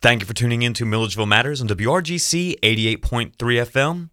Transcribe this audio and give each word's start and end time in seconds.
Thank 0.00 0.22
you 0.22 0.26
for 0.28 0.34
tuning 0.34 0.62
in 0.62 0.74
to 0.74 0.84
Milledgeville 0.84 1.26
Matters 1.26 1.60
on 1.60 1.66
WRGC 1.66 2.60
88.3 2.60 3.32
FM. 3.32 4.10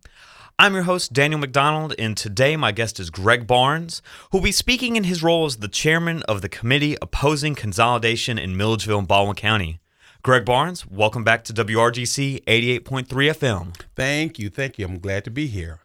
I'm 0.58 0.74
your 0.74 0.82
host, 0.82 1.14
Daniel 1.14 1.40
McDonald, 1.40 1.94
and 2.00 2.18
today 2.18 2.58
my 2.58 2.72
guest 2.72 3.00
is 3.00 3.12
Greg 3.12 3.46
Barnes, 3.46 4.02
who 4.32 4.40
will 4.40 4.46
be 4.46 4.52
speaking 4.52 4.96
in 4.96 5.04
his 5.04 5.22
role 5.22 5.46
as 5.46 5.58
the 5.58 5.68
chairman 5.68 6.24
of 6.24 6.42
the 6.42 6.50
committee 6.50 6.98
opposing 7.04 7.54
consolidation 7.54 8.40
in 8.40 8.58
Milledgeville 8.58 8.98
and 8.98 9.08
Baldwin 9.08 9.36
County. 9.36 9.80
Greg 10.24 10.44
Barnes, 10.44 10.88
welcome 10.88 11.24
back 11.24 11.44
to 11.44 11.54
WRGC 11.54 12.44
88.3 12.46 13.06
FM. 13.06 13.76
Thank 13.96 14.40
you. 14.40 14.50
Thank 14.50 14.80
you. 14.80 14.88
I'm 14.88 14.98
glad 14.98 15.24
to 15.26 15.30
be 15.30 15.46
here. 15.46 15.82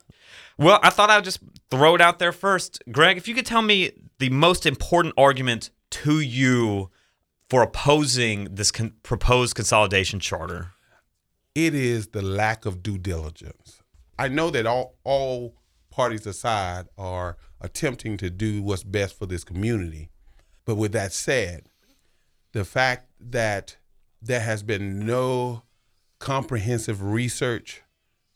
Well, 0.57 0.81
I 0.83 0.89
thought 0.89 1.11
I'd 1.11 1.25
just 1.25 1.41
throw 1.71 1.95
it 1.95 2.01
out 2.01 2.19
there 2.19 2.33
first. 2.33 2.83
Greg, 2.91 3.19
if 3.19 3.29
you 3.29 3.35
could 3.35 3.45
tell 3.45 3.61
me 3.61 3.91
the 4.19 4.31
most 4.31 4.65
important 4.65 5.13
argument 5.19 5.69
to 5.91 6.21
you 6.21 6.89
for 7.51 7.63
opposing 7.63 8.45
this 8.55 8.71
con- 8.71 8.95
proposed 9.03 9.57
consolidation 9.57 10.21
charter? 10.21 10.71
It 11.55 11.75
is 11.75 12.09
the 12.09 12.23
lack 12.23 12.65
of 12.65 12.83
due 12.83 12.97
diligence. 12.97 13.83
I 14.19 14.29
know 14.29 14.51
that 14.51 14.67
all 14.67 14.95
all 15.05 15.57
parties 15.91 16.27
aside 16.27 16.87
are 16.97 17.37
attempting 17.61 18.17
to 18.19 18.31
do 18.31 18.63
what's 18.63 18.85
best 18.85 19.19
for 19.19 19.27
this 19.27 19.45
community. 19.45 20.09
But 20.65 20.77
with 20.77 20.93
that 20.93 21.13
said, 21.13 21.65
the 22.53 22.65
fact 22.65 23.11
that 23.21 23.77
there 24.23 24.41
has 24.41 24.63
been 24.63 25.05
no 25.05 25.65
comprehensive 26.21 27.03
research 27.03 27.83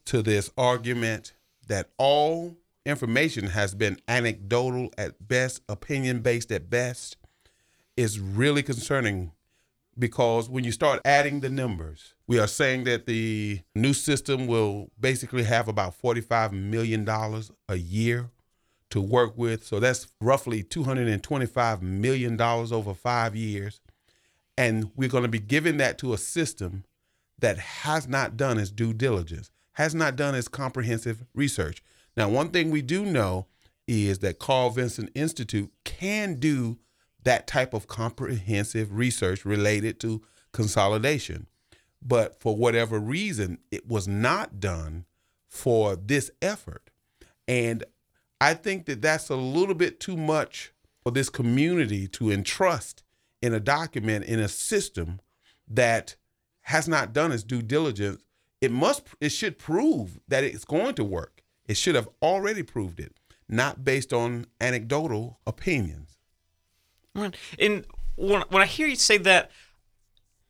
to 0.07 0.23
this 0.23 0.51
argument 0.59 1.35
that 1.69 1.91
all 1.99 2.57
information 2.85 3.49
has 3.49 3.75
been 3.75 3.99
anecdotal 4.09 4.91
at 4.99 5.27
best, 5.27 5.63
opinion 5.69 6.21
based 6.21 6.51
at 6.51 6.69
best, 6.69 7.17
is 7.97 8.19
really 8.19 8.63
concerning 8.63 9.33
because 9.99 10.49
when 10.49 10.65
you 10.65 10.73
start 10.73 11.01
adding 11.05 11.41
the 11.41 11.49
numbers, 11.49 12.15
we 12.27 12.39
are 12.39 12.47
saying 12.47 12.85
that 12.85 13.07
the 13.07 13.61
new 13.75 13.93
system 13.93 14.47
will 14.47 14.91
basically 14.99 15.45
have 15.45 15.69
about 15.69 15.95
$45 16.01 16.53
million 16.53 17.09
a 17.69 17.77
year 17.77 18.31
to 18.91 19.01
work 19.01 19.37
with. 19.37 19.65
So 19.65 19.81
that's 19.81 20.09
roughly 20.21 20.63
$225 20.63 21.83
million 21.83 22.41
over 22.41 22.95
five 22.95 23.37
years. 23.37 23.81
And 24.57 24.91
we're 24.97 25.09
going 25.09 25.25
to 25.25 25.29
be 25.29 25.41
giving 25.41 25.79
that 25.79 25.99
to 25.99 26.13
a 26.13 26.19
system 26.19 26.85
that 27.39 27.59
has 27.59 28.09
not 28.09 28.37
done 28.37 28.59
its 28.59 28.71
due 28.71 28.93
diligence, 28.93 29.51
has 29.73 29.95
not 29.95 30.17
done 30.17 30.35
its 30.35 30.49
comprehensive 30.49 31.25
research. 31.35 31.83
Now, 32.17 32.29
one 32.29 32.51
thing 32.51 32.71
we 32.71 32.83
do 32.83 33.05
know 33.05 33.47
is 33.87 34.21
that 34.21 34.39
Carl 34.39 34.71
Vinson 34.71 35.11
Institute 35.15 35.71
can 35.85 36.37
do 36.37 36.79
that 37.25 37.47
type 37.47 37.75
of 37.75 37.87
comprehensive 37.87 38.93
research 38.93 39.45
related 39.45 39.99
to 40.01 40.23
consolidation. 40.53 41.47
But 42.01 42.41
for 42.41 42.57
whatever 42.57 42.99
reason, 42.99 43.59
it 43.71 43.89
was 43.89 44.07
not 44.07 44.61
done 44.61 45.07
for 45.49 45.97
this 45.97 46.31
effort. 46.43 46.91
And 47.49 47.85
I 48.41 48.55
think 48.55 48.87
that 48.87 49.01
that's 49.01 49.31
a 49.31 49.37
little 49.37 49.75
bit 49.75 50.01
too 50.01 50.17
much 50.17 50.73
for 51.03 51.11
this 51.11 51.31
community 51.31 52.07
to 52.09 52.31
entrust 52.31 53.03
in 53.41 53.55
a 53.55 53.61
document, 53.61 54.25
in 54.25 54.39
a 54.39 54.49
system 54.49 55.21
that 55.69 56.17
has 56.63 56.89
not 56.89 57.13
done 57.13 57.33
its 57.33 57.43
due 57.43 57.63
diligence. 57.63 58.23
It 58.61 58.71
must, 58.71 59.03
it 59.21 59.31
should 59.31 59.59
prove 59.59 60.19
that 60.29 60.45
it's 60.45 60.65
going 60.65 60.95
to 60.95 61.05
work. 61.05 61.43
It 61.67 61.77
should 61.77 61.95
have 61.95 62.09
already 62.23 62.63
proved 62.63 63.01
it, 63.01 63.17
not 63.49 63.85
based 63.85 64.13
on 64.13 64.47
anecdotal 64.61 65.41
opinions. 65.47 66.19
And 67.15 67.87
when, 68.17 68.43
when 68.49 68.63
I 68.63 68.67
hear 68.67 68.87
you 68.87 68.97
say 68.97 69.19
that, 69.19 69.51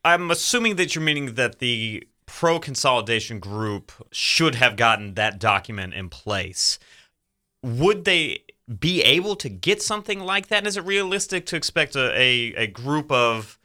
I'm 0.05 0.31
assuming 0.31 0.77
that 0.77 0.95
you're 0.95 1.05
meaning 1.05 1.35
that 1.35 1.59
the 1.59 2.07
pro 2.27 2.59
consolidation 2.59 3.39
group 3.39 3.93
should 4.11 4.55
have 4.57 4.77
gotten 4.77 5.15
that 5.15 5.39
document 5.39 5.95
in 5.95 6.09
place. 6.09 6.79
Would 7.63 8.05
they 8.05 8.45
be 8.79 9.03
able 9.03 9.37
to 9.37 9.49
get 9.49 9.83
something 9.83 10.21
like 10.21 10.49
that? 10.49 10.59
And 10.59 10.67
is 10.67 10.77
it 10.77 10.85
realistic 10.85 11.47
to 11.47 11.57
expect 11.57 11.97
a, 11.97 12.11
a, 12.19 12.55
a 12.55 12.67
group 12.67 13.11
of 13.11 13.59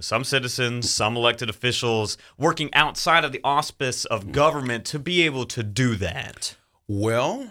some 0.00 0.24
citizens, 0.24 0.90
some 0.90 1.16
elected 1.16 1.48
officials 1.48 2.18
working 2.36 2.72
outside 2.74 3.24
of 3.24 3.32
the 3.32 3.40
auspice 3.44 4.04
of 4.04 4.32
government 4.32 4.84
to 4.86 4.98
be 4.98 5.22
able 5.22 5.46
to 5.46 5.62
do 5.62 5.94
that? 5.96 6.56
Well, 6.88 7.50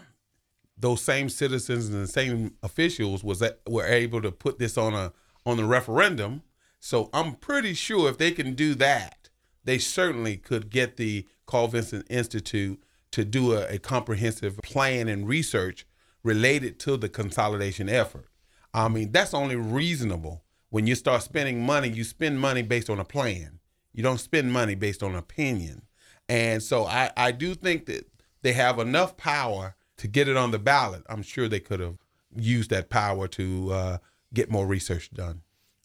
those 0.78 1.02
same 1.02 1.30
citizens 1.30 1.90
and 1.90 2.04
the 2.04 2.08
same 2.08 2.56
officials 2.64 3.24
was 3.24 3.40
that 3.40 3.60
were 3.68 3.86
able 3.86 4.22
to 4.22 4.32
put 4.32 4.60
this 4.60 4.78
on 4.78 4.94
a 4.94 5.14
on 5.46 5.58
the 5.58 5.66
referendum. 5.66 6.42
So 6.80 7.10
I'm 7.14 7.36
pretty 7.36 7.74
sure 7.74 8.10
if 8.10 8.18
they 8.18 8.32
can 8.32 8.54
do 8.54 8.76
that, 8.76 9.30
they 9.64 9.78
certainly 9.78 10.38
could 10.38 10.70
get 10.70 10.98
the 10.98 11.28
Carl 11.46 11.68
Vinson 11.68 12.04
Institute 12.10 12.84
to 13.12 13.24
do 13.24 13.54
a, 13.54 13.76
a 13.76 13.78
comprehensive 13.78 14.58
plan 14.64 15.08
and 15.08 15.28
research 15.28 15.86
related 16.24 16.80
to 16.80 16.98
the 16.98 17.10
consolidation 17.10 17.90
effort. 17.90 18.28
I 18.74 18.88
mean, 18.88 19.12
that's 19.12 19.34
only 19.34 19.56
reasonable. 19.56 20.44
When 20.70 20.88
you 20.88 20.96
start 20.96 21.22
spending 21.22 21.64
money, 21.64 21.90
you 21.90 22.04
spend 22.04 22.40
money 22.40 22.64
based 22.64 22.90
on 22.90 23.00
a 23.00 23.06
plan. 23.06 23.60
You 23.94 24.02
don't 24.02 24.20
spend 24.20 24.52
money 24.52 24.74
based 24.74 25.04
on 25.04 25.14
opinion. 25.14 25.84
And 26.28 26.64
so 26.64 26.86
I, 26.86 27.12
I 27.16 27.32
do 27.32 27.54
think 27.54 27.86
that 27.86 28.08
they 28.42 28.54
have 28.54 28.80
enough 28.80 29.16
power 29.16 29.76
to 30.04 30.08
get 30.10 30.28
it 30.28 30.36
on 30.36 30.52
the 30.52 30.60
ballot, 30.60 31.02
I'm 31.08 31.24
sure 31.24 31.48
they 31.48 31.62
could 31.62 31.80
have 31.80 31.96
used 32.36 32.70
that 32.72 32.90
power 32.90 33.26
to 33.30 33.72
uh, 33.72 33.98
get 34.34 34.52
more 34.52 34.68
research 34.68 35.10
done. 35.14 35.44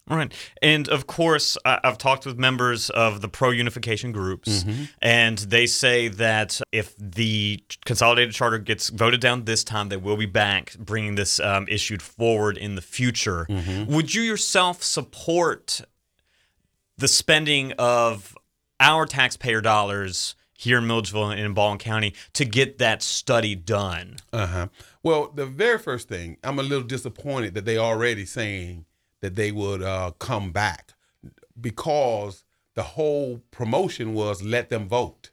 All 0.09 0.17
right. 0.17 0.33
And 0.61 0.89
of 0.89 1.07
course, 1.07 1.57
I've 1.63 1.97
talked 1.97 2.25
with 2.25 2.37
members 2.37 2.89
of 2.89 3.21
the 3.21 3.29
pro 3.29 3.51
unification 3.51 4.11
groups, 4.11 4.63
mm-hmm. 4.63 4.85
and 5.01 5.37
they 5.37 5.67
say 5.67 6.09
that 6.09 6.59
if 6.73 6.93
the 6.97 7.63
consolidated 7.85 8.33
charter 8.33 8.57
gets 8.57 8.89
voted 8.89 9.21
down 9.21 9.45
this 9.45 9.63
time, 9.63 9.87
they 9.87 9.95
will 9.95 10.17
be 10.17 10.25
back 10.25 10.75
bringing 10.77 11.15
this 11.15 11.39
um, 11.39 11.65
issued 11.69 12.01
forward 12.01 12.57
in 12.57 12.75
the 12.75 12.81
future. 12.81 13.45
Mm-hmm. 13.49 13.93
Would 13.93 14.13
you 14.13 14.21
yourself 14.21 14.83
support 14.83 15.79
the 16.97 17.07
spending 17.07 17.71
of 17.79 18.37
our 18.81 19.05
taxpayer 19.05 19.61
dollars 19.61 20.35
here 20.59 20.79
in 20.79 20.87
Milledgeville 20.87 21.29
and 21.29 21.39
in 21.39 21.53
Baldwin 21.53 21.79
County 21.79 22.13
to 22.33 22.43
get 22.43 22.79
that 22.79 23.01
study 23.01 23.55
done? 23.55 24.17
Uh 24.33 24.45
huh. 24.45 24.67
Well, 25.01 25.31
the 25.33 25.45
very 25.45 25.79
first 25.79 26.09
thing, 26.09 26.37
I'm 26.43 26.59
a 26.59 26.63
little 26.63 26.83
disappointed 26.83 27.53
that 27.53 27.63
they 27.63 27.77
already 27.77 28.25
saying 28.25 28.85
that 29.21 29.35
they 29.35 29.53
would 29.53 29.81
uh, 29.81 30.11
come 30.19 30.51
back 30.51 30.95
because 31.59 32.43
the 32.75 32.83
whole 32.83 33.41
promotion 33.51 34.13
was 34.13 34.43
let 34.43 34.69
them 34.69 34.89
vote. 34.89 35.31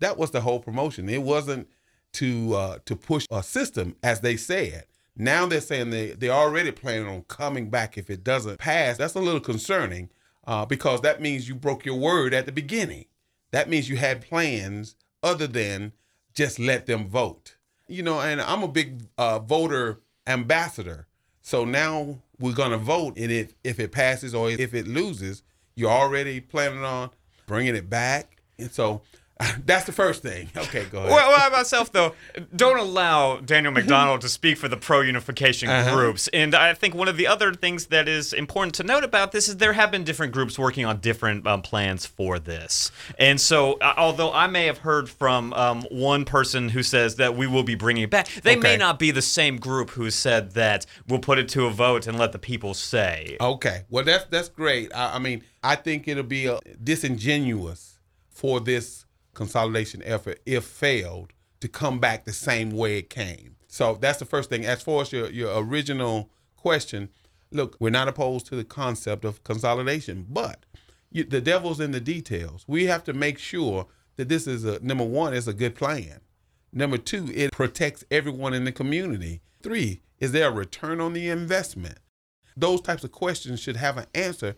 That 0.00 0.18
was 0.18 0.32
the 0.32 0.42
whole 0.42 0.60
promotion. 0.60 1.08
It 1.08 1.22
wasn't 1.22 1.68
to 2.14 2.54
uh, 2.54 2.78
to 2.84 2.94
push 2.94 3.26
a 3.30 3.42
system 3.42 3.96
as 4.02 4.20
they 4.20 4.36
said. 4.36 4.84
Now 5.16 5.46
they're 5.46 5.62
saying 5.62 5.90
they 5.90 6.10
they're 6.10 6.30
already 6.30 6.72
planning 6.72 7.08
on 7.08 7.22
coming 7.22 7.70
back 7.70 7.96
if 7.96 8.10
it 8.10 8.22
doesn't 8.22 8.58
pass. 8.58 8.98
That's 8.98 9.14
a 9.14 9.20
little 9.20 9.40
concerning 9.40 10.10
uh, 10.46 10.66
because 10.66 11.00
that 11.00 11.22
means 11.22 11.48
you 11.48 11.54
broke 11.54 11.86
your 11.86 11.96
word 11.96 12.34
at 12.34 12.44
the 12.44 12.52
beginning 12.52 13.06
that 13.50 13.68
means 13.68 13.88
you 13.88 13.96
had 13.96 14.20
plans 14.20 14.96
other 15.22 15.46
than 15.46 15.92
just 16.34 16.58
let 16.58 16.86
them 16.86 17.08
vote. 17.08 17.56
You 17.86 18.02
know, 18.02 18.20
and 18.20 18.40
I'm 18.40 18.62
a 18.62 18.68
big 18.68 19.02
uh, 19.16 19.38
voter 19.38 20.00
ambassador. 20.26 21.06
So 21.40 21.64
now 21.64 22.18
we're 22.38 22.54
going 22.54 22.72
to 22.72 22.78
vote, 22.78 23.16
and 23.16 23.32
if, 23.32 23.54
if 23.64 23.80
it 23.80 23.90
passes 23.90 24.34
or 24.34 24.50
if 24.50 24.74
it 24.74 24.86
loses, 24.86 25.42
you're 25.74 25.90
already 25.90 26.40
planning 26.40 26.84
on 26.84 27.10
bringing 27.46 27.74
it 27.74 27.88
back. 27.88 28.42
And 28.58 28.70
so 28.70 29.02
That's 29.66 29.84
the 29.84 29.92
first 29.92 30.22
thing. 30.22 30.50
Okay, 30.56 30.84
go 30.86 30.98
ahead. 30.98 31.10
Well, 31.10 31.30
well 31.30 31.50
myself 31.50 31.92
though, 31.92 32.14
don't 32.54 32.78
allow 32.78 33.36
Daniel 33.36 33.72
McDonald 33.72 34.20
to 34.22 34.28
speak 34.28 34.58
for 34.58 34.66
the 34.66 34.76
pro 34.76 35.00
unification 35.00 35.68
uh-huh. 35.68 35.94
groups. 35.94 36.28
And 36.28 36.54
I 36.54 36.74
think 36.74 36.94
one 36.94 37.06
of 37.06 37.16
the 37.16 37.28
other 37.28 37.54
things 37.54 37.86
that 37.86 38.08
is 38.08 38.32
important 38.32 38.74
to 38.76 38.82
note 38.82 39.04
about 39.04 39.30
this 39.30 39.48
is 39.48 39.58
there 39.58 39.74
have 39.74 39.92
been 39.92 40.02
different 40.02 40.32
groups 40.32 40.58
working 40.58 40.84
on 40.84 40.98
different 40.98 41.46
um, 41.46 41.62
plans 41.62 42.04
for 42.04 42.40
this. 42.40 42.90
And 43.18 43.40
so, 43.40 43.74
uh, 43.74 43.94
although 43.96 44.32
I 44.32 44.48
may 44.48 44.66
have 44.66 44.78
heard 44.78 45.08
from 45.08 45.52
um, 45.52 45.82
one 45.90 46.24
person 46.24 46.68
who 46.70 46.82
says 46.82 47.16
that 47.16 47.36
we 47.36 47.46
will 47.46 47.62
be 47.62 47.76
bringing 47.76 48.04
it 48.04 48.10
back, 48.10 48.28
they 48.42 48.52
okay. 48.52 48.60
may 48.60 48.76
not 48.76 48.98
be 48.98 49.12
the 49.12 49.22
same 49.22 49.58
group 49.58 49.90
who 49.90 50.10
said 50.10 50.52
that 50.52 50.84
we'll 51.06 51.20
put 51.20 51.38
it 51.38 51.48
to 51.50 51.66
a 51.66 51.70
vote 51.70 52.08
and 52.08 52.18
let 52.18 52.32
the 52.32 52.38
people 52.40 52.74
say. 52.74 53.36
Okay, 53.40 53.84
well 53.88 54.04
that's 54.04 54.24
that's 54.24 54.48
great. 54.48 54.92
I, 54.92 55.14
I 55.14 55.18
mean, 55.20 55.44
I 55.62 55.76
think 55.76 56.08
it'll 56.08 56.24
be 56.24 56.48
uh, 56.48 56.58
disingenuous 56.82 57.98
for 58.30 58.60
this 58.60 59.04
consolidation 59.38 60.02
effort, 60.04 60.40
if 60.44 60.64
failed, 60.64 61.32
to 61.60 61.68
come 61.68 62.00
back 62.00 62.24
the 62.24 62.32
same 62.32 62.70
way 62.70 62.98
it 62.98 63.08
came. 63.08 63.54
So 63.68 63.96
that's 64.00 64.18
the 64.18 64.24
first 64.24 64.50
thing. 64.50 64.66
As 64.66 64.82
far 64.82 65.02
as 65.02 65.12
your, 65.12 65.30
your 65.30 65.56
original 65.62 66.30
question, 66.56 67.08
look, 67.52 67.76
we're 67.78 67.90
not 67.90 68.08
opposed 68.08 68.46
to 68.46 68.56
the 68.56 68.64
concept 68.64 69.24
of 69.24 69.44
consolidation, 69.44 70.26
but 70.28 70.66
you, 71.10 71.22
the 71.22 71.40
devil's 71.40 71.78
in 71.78 71.92
the 71.92 72.00
details. 72.00 72.64
We 72.66 72.86
have 72.86 73.04
to 73.04 73.12
make 73.12 73.38
sure 73.38 73.86
that 74.16 74.28
this 74.28 74.48
is 74.48 74.64
a 74.64 74.84
number 74.84 75.04
one, 75.04 75.32
is 75.34 75.46
a 75.46 75.54
good 75.54 75.76
plan. 75.76 76.20
Number 76.72 76.98
two, 76.98 77.30
it 77.32 77.52
protects 77.52 78.04
everyone 78.10 78.54
in 78.54 78.64
the 78.64 78.72
community. 78.72 79.40
Three, 79.62 80.02
is 80.18 80.32
there 80.32 80.48
a 80.48 80.52
return 80.52 81.00
on 81.00 81.12
the 81.12 81.28
investment? 81.28 81.98
Those 82.56 82.80
types 82.80 83.04
of 83.04 83.12
questions 83.12 83.60
should 83.60 83.76
have 83.76 83.96
an 83.96 84.06
answer 84.14 84.56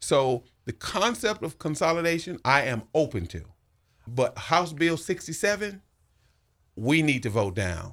So 0.00 0.44
the 0.66 0.72
concept 0.72 1.42
of 1.42 1.58
consolidation, 1.58 2.38
I 2.44 2.62
am 2.62 2.82
open 2.94 3.26
to. 3.28 3.44
But 4.14 4.38
House 4.38 4.72
Bill 4.72 4.96
67, 4.96 5.82
we 6.76 7.02
need 7.02 7.22
to 7.24 7.30
vote 7.30 7.54
down. 7.54 7.92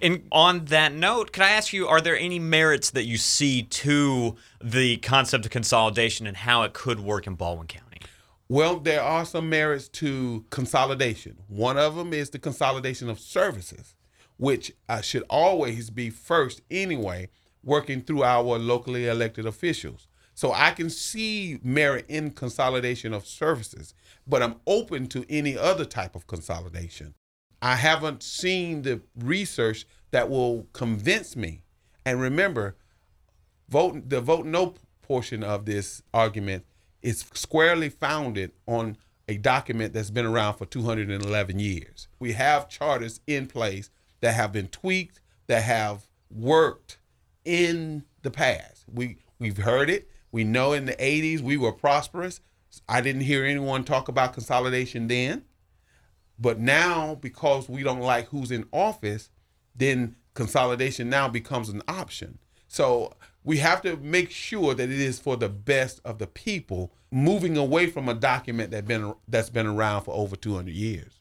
And 0.00 0.26
on 0.32 0.66
that 0.66 0.92
note, 0.92 1.32
can 1.32 1.42
I 1.42 1.50
ask 1.50 1.72
you, 1.72 1.86
are 1.86 2.00
there 2.00 2.16
any 2.16 2.38
merits 2.38 2.90
that 2.90 3.04
you 3.04 3.18
see 3.18 3.62
to 3.62 4.36
the 4.62 4.96
concept 4.98 5.44
of 5.44 5.50
consolidation 5.50 6.26
and 6.26 6.36
how 6.36 6.62
it 6.62 6.72
could 6.72 7.00
work 7.00 7.26
in 7.26 7.34
Baldwin 7.34 7.66
County? 7.66 8.00
Well, 8.48 8.78
there 8.78 9.02
are 9.02 9.24
some 9.24 9.48
merits 9.48 9.88
to 9.88 10.44
consolidation. 10.50 11.38
One 11.48 11.76
of 11.76 11.96
them 11.96 12.12
is 12.12 12.30
the 12.30 12.38
consolidation 12.38 13.10
of 13.10 13.18
services, 13.18 13.94
which 14.36 14.72
uh, 14.88 15.00
should 15.00 15.24
always 15.28 15.90
be 15.90 16.10
first 16.10 16.60
anyway, 16.70 17.28
working 17.62 18.02
through 18.02 18.22
our 18.22 18.58
locally 18.58 19.08
elected 19.08 19.46
officials. 19.46 20.08
So 20.34 20.52
I 20.52 20.72
can 20.72 20.90
see 20.90 21.58
merit 21.62 22.06
in 22.08 22.30
consolidation 22.30 23.14
of 23.14 23.26
services, 23.26 23.94
but 24.26 24.42
I'm 24.42 24.56
open 24.66 25.06
to 25.08 25.24
any 25.28 25.56
other 25.56 25.84
type 25.84 26.16
of 26.16 26.26
consolidation. 26.26 27.14
I 27.62 27.76
haven't 27.76 28.22
seen 28.22 28.82
the 28.82 29.00
research 29.16 29.86
that 30.10 30.28
will 30.28 30.66
convince 30.72 31.36
me. 31.36 31.62
And 32.04 32.20
remember, 32.20 32.76
vote 33.68 34.08
the 34.08 34.20
vote 34.20 34.44
no 34.44 34.74
portion 35.02 35.42
of 35.42 35.64
this 35.64 36.02
argument 36.12 36.64
is 37.00 37.24
squarely 37.34 37.88
founded 37.88 38.52
on 38.66 38.96
a 39.28 39.36
document 39.38 39.92
that's 39.92 40.10
been 40.10 40.26
around 40.26 40.54
for 40.54 40.66
211 40.66 41.58
years. 41.58 42.08
We 42.18 42.32
have 42.32 42.68
charters 42.68 43.20
in 43.26 43.46
place 43.46 43.90
that 44.20 44.34
have 44.34 44.52
been 44.52 44.68
tweaked, 44.68 45.20
that 45.46 45.62
have 45.62 46.06
worked 46.30 46.98
in 47.44 48.04
the 48.22 48.30
past. 48.30 48.84
We 48.92 49.18
we've 49.38 49.58
heard 49.58 49.88
it. 49.88 50.08
We 50.34 50.42
know 50.42 50.72
in 50.72 50.86
the 50.86 50.94
80s 50.94 51.42
we 51.42 51.56
were 51.56 51.70
prosperous. 51.70 52.40
I 52.88 53.00
didn't 53.00 53.20
hear 53.20 53.44
anyone 53.44 53.84
talk 53.84 54.08
about 54.08 54.32
consolidation 54.32 55.06
then. 55.06 55.44
But 56.40 56.58
now 56.58 57.14
because 57.14 57.68
we 57.68 57.84
don't 57.84 58.00
like 58.00 58.26
who's 58.30 58.50
in 58.50 58.66
office, 58.72 59.30
then 59.76 60.16
consolidation 60.34 61.08
now 61.08 61.28
becomes 61.28 61.68
an 61.68 61.82
option. 61.86 62.40
So 62.66 63.14
we 63.44 63.58
have 63.58 63.80
to 63.82 63.96
make 63.98 64.32
sure 64.32 64.74
that 64.74 64.90
it 64.90 64.98
is 64.98 65.20
for 65.20 65.36
the 65.36 65.48
best 65.48 66.00
of 66.04 66.18
the 66.18 66.26
people, 66.26 66.92
moving 67.12 67.56
away 67.56 67.86
from 67.86 68.08
a 68.08 68.14
document 68.14 68.72
that 68.72 68.88
been 68.88 69.14
that's 69.28 69.50
been 69.50 69.68
around 69.68 70.02
for 70.02 70.14
over 70.14 70.34
200 70.34 70.74
years. 70.74 71.20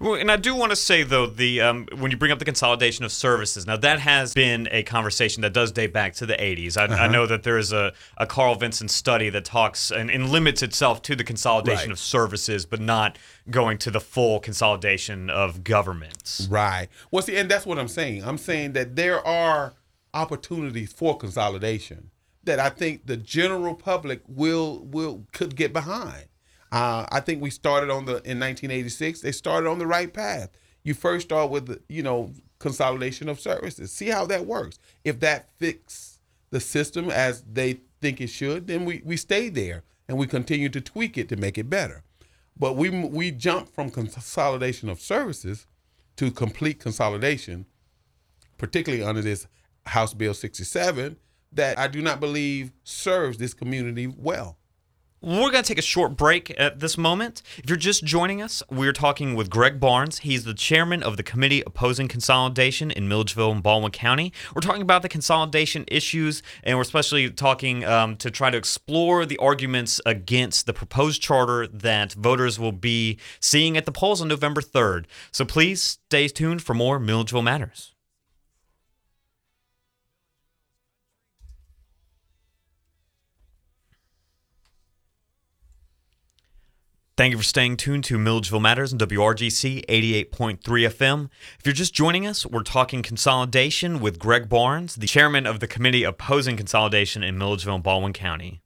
Well, 0.00 0.14
and 0.14 0.30
I 0.30 0.36
do 0.36 0.54
want 0.54 0.70
to 0.70 0.76
say 0.76 1.02
though 1.02 1.26
the 1.26 1.60
um, 1.60 1.86
when 1.96 2.10
you 2.10 2.16
bring 2.16 2.32
up 2.32 2.38
the 2.38 2.44
consolidation 2.44 3.04
of 3.04 3.12
services, 3.12 3.66
now 3.66 3.76
that 3.76 4.00
has 4.00 4.34
been 4.34 4.68
a 4.70 4.82
conversation 4.82 5.42
that 5.42 5.52
does 5.52 5.72
date 5.72 5.92
back 5.92 6.14
to 6.14 6.26
the 6.26 6.34
80s. 6.34 6.76
I, 6.76 6.84
uh-huh. 6.84 6.94
I 6.94 7.08
know 7.08 7.26
that 7.26 7.42
there 7.42 7.58
is 7.58 7.72
a, 7.72 7.92
a 8.16 8.26
Carl 8.26 8.54
Vinson 8.54 8.88
study 8.88 9.30
that 9.30 9.44
talks 9.44 9.90
and, 9.90 10.10
and 10.10 10.30
limits 10.30 10.62
itself 10.62 11.02
to 11.02 11.16
the 11.16 11.24
consolidation 11.24 11.88
right. 11.88 11.92
of 11.92 11.98
services, 11.98 12.66
but 12.66 12.80
not 12.80 13.18
going 13.50 13.78
to 13.78 13.90
the 13.90 14.00
full 14.00 14.40
consolidation 14.40 15.30
of 15.30 15.64
governments. 15.64 16.46
Right. 16.50 16.88
Well, 17.10 17.22
see, 17.22 17.36
and 17.36 17.50
that's 17.50 17.66
what 17.66 17.78
I'm 17.78 17.88
saying. 17.88 18.24
I'm 18.24 18.38
saying 18.38 18.72
that 18.72 18.96
there 18.96 19.24
are 19.26 19.74
opportunities 20.14 20.92
for 20.92 21.16
consolidation 21.16 22.10
that 22.44 22.58
I 22.58 22.70
think 22.70 23.06
the 23.06 23.16
general 23.16 23.74
public 23.74 24.20
will 24.26 24.80
will 24.80 25.26
could 25.32 25.56
get 25.56 25.72
behind. 25.72 26.26
Uh, 26.72 27.06
I 27.12 27.20
think 27.20 27.42
we 27.42 27.50
started 27.50 27.90
on 27.90 28.06
the 28.06 28.14
in 28.24 28.40
1986. 28.40 29.20
They 29.20 29.30
started 29.30 29.68
on 29.68 29.78
the 29.78 29.86
right 29.86 30.12
path. 30.12 30.50
You 30.82 30.94
first 30.94 31.26
start 31.28 31.50
with 31.50 31.82
you 31.88 32.02
know 32.02 32.32
consolidation 32.58 33.28
of 33.28 33.38
services. 33.38 33.92
See 33.92 34.08
how 34.08 34.24
that 34.26 34.46
works. 34.46 34.78
If 35.04 35.20
that 35.20 35.50
fits 35.58 36.18
the 36.50 36.60
system 36.60 37.10
as 37.10 37.42
they 37.42 37.80
think 38.00 38.20
it 38.20 38.28
should, 38.28 38.66
then 38.66 38.86
we 38.86 39.02
we 39.04 39.18
stay 39.18 39.50
there 39.50 39.84
and 40.08 40.16
we 40.16 40.26
continue 40.26 40.70
to 40.70 40.80
tweak 40.80 41.18
it 41.18 41.28
to 41.28 41.36
make 41.36 41.58
it 41.58 41.68
better. 41.68 42.02
But 42.58 42.74
we 42.76 42.88
we 42.88 43.30
jump 43.30 43.68
from 43.68 43.90
consolidation 43.90 44.88
of 44.88 44.98
services 44.98 45.66
to 46.16 46.30
complete 46.30 46.80
consolidation, 46.80 47.66
particularly 48.56 49.04
under 49.04 49.20
this 49.20 49.46
House 49.84 50.14
Bill 50.14 50.32
67 50.32 51.16
that 51.52 51.78
I 51.78 51.86
do 51.86 52.00
not 52.00 52.18
believe 52.18 52.72
serves 52.82 53.36
this 53.36 53.52
community 53.52 54.06
well. 54.06 54.56
We're 55.24 55.52
going 55.52 55.62
to 55.62 55.68
take 55.68 55.78
a 55.78 55.82
short 55.82 56.16
break 56.16 56.52
at 56.58 56.80
this 56.80 56.98
moment. 56.98 57.42
If 57.56 57.70
you're 57.70 57.76
just 57.76 58.02
joining 58.02 58.42
us, 58.42 58.60
we're 58.68 58.92
talking 58.92 59.36
with 59.36 59.50
Greg 59.50 59.78
Barnes. 59.78 60.18
He's 60.18 60.42
the 60.42 60.52
chairman 60.52 61.00
of 61.00 61.16
the 61.16 61.22
committee 61.22 61.62
opposing 61.64 62.08
consolidation 62.08 62.90
in 62.90 63.06
Milledgeville 63.06 63.52
and 63.52 63.62
Baldwin 63.62 63.92
County. 63.92 64.32
We're 64.52 64.62
talking 64.62 64.82
about 64.82 65.02
the 65.02 65.08
consolidation 65.08 65.84
issues, 65.86 66.42
and 66.64 66.76
we're 66.76 66.82
especially 66.82 67.30
talking 67.30 67.84
um, 67.84 68.16
to 68.16 68.32
try 68.32 68.50
to 68.50 68.58
explore 68.58 69.24
the 69.24 69.38
arguments 69.38 70.00
against 70.04 70.66
the 70.66 70.72
proposed 70.72 71.22
charter 71.22 71.68
that 71.68 72.14
voters 72.14 72.58
will 72.58 72.72
be 72.72 73.20
seeing 73.38 73.76
at 73.76 73.86
the 73.86 73.92
polls 73.92 74.20
on 74.20 74.26
November 74.26 74.60
3rd. 74.60 75.04
So 75.30 75.44
please 75.44 76.00
stay 76.08 76.26
tuned 76.26 76.64
for 76.64 76.74
more 76.74 76.98
Milledgeville 76.98 77.42
Matters. 77.42 77.91
Thank 87.22 87.30
you 87.30 87.38
for 87.38 87.44
staying 87.44 87.76
tuned 87.76 88.02
to 88.06 88.18
Milledgeville 88.18 88.58
Matters 88.58 88.90
and 88.90 89.00
WRGC 89.00 89.86
88.3 89.86 90.58
FM. 90.58 91.30
If 91.56 91.64
you're 91.64 91.72
just 91.72 91.94
joining 91.94 92.26
us, 92.26 92.44
we're 92.44 92.64
talking 92.64 93.00
consolidation 93.00 94.00
with 94.00 94.18
Greg 94.18 94.48
Barnes, 94.48 94.96
the 94.96 95.06
chairman 95.06 95.46
of 95.46 95.60
the 95.60 95.68
committee 95.68 96.02
opposing 96.02 96.56
consolidation 96.56 97.22
in 97.22 97.38
Milledgeville 97.38 97.76
and 97.76 97.84
Baldwin 97.84 98.12
County. 98.12 98.60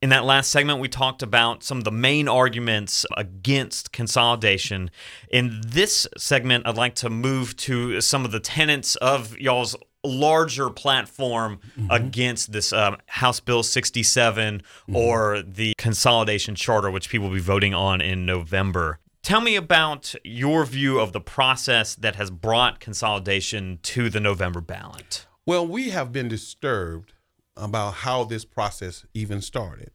In 0.00 0.08
that 0.08 0.24
last 0.24 0.50
segment, 0.50 0.80
we 0.80 0.88
talked 0.88 1.22
about 1.22 1.62
some 1.62 1.76
of 1.76 1.84
the 1.84 1.92
main 1.92 2.26
arguments 2.26 3.04
against 3.18 3.92
consolidation. 3.92 4.90
In 5.30 5.60
this 5.62 6.08
segment, 6.16 6.66
I'd 6.66 6.78
like 6.78 6.94
to 6.94 7.10
move 7.10 7.54
to 7.58 8.00
some 8.00 8.24
of 8.24 8.32
the 8.32 8.40
tenets 8.40 8.96
of 8.96 9.38
y'all's 9.38 9.76
larger 10.04 10.70
platform 10.70 11.60
mm-hmm. 11.78 11.90
against 11.90 12.52
this 12.52 12.72
um, 12.72 12.96
House 13.06 13.40
Bill 13.40 13.62
67 13.62 14.58
mm-hmm. 14.58 14.96
or 14.96 15.42
the 15.42 15.74
consolidation 15.78 16.54
charter, 16.54 16.90
which 16.90 17.08
people 17.08 17.28
will 17.28 17.34
be 17.34 17.40
voting 17.40 17.74
on 17.74 18.00
in 18.00 18.24
November. 18.24 18.98
Tell 19.22 19.40
me 19.40 19.56
about 19.56 20.14
your 20.24 20.64
view 20.64 20.98
of 20.98 21.12
the 21.12 21.20
process 21.20 21.94
that 21.96 22.16
has 22.16 22.30
brought 22.30 22.80
consolidation 22.80 23.78
to 23.82 24.08
the 24.08 24.20
November 24.20 24.62
ballot. 24.62 25.26
Well, 25.44 25.66
we 25.66 25.90
have 25.90 26.10
been 26.12 26.28
disturbed 26.28 27.12
about 27.56 27.94
how 27.94 28.24
this 28.24 28.44
process 28.46 29.04
even 29.12 29.42
started. 29.42 29.90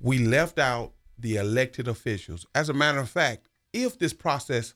We 0.00 0.18
left 0.18 0.58
out 0.58 0.92
the 1.18 1.36
elected 1.36 1.88
officials. 1.88 2.46
As 2.54 2.68
a 2.68 2.74
matter 2.74 2.98
of 2.98 3.10
fact, 3.10 3.48
if 3.72 3.98
this 3.98 4.14
process 4.14 4.74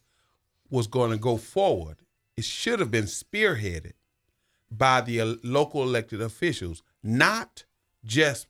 was 0.68 0.86
going 0.86 1.10
to 1.10 1.16
go 1.16 1.36
forward, 1.36 1.98
it 2.36 2.44
should 2.44 2.80
have 2.80 2.90
been 2.90 3.04
spearheaded 3.04 3.92
by 4.76 5.00
the 5.00 5.38
local 5.42 5.82
elected 5.82 6.20
officials, 6.20 6.82
not 7.02 7.64
just 8.04 8.46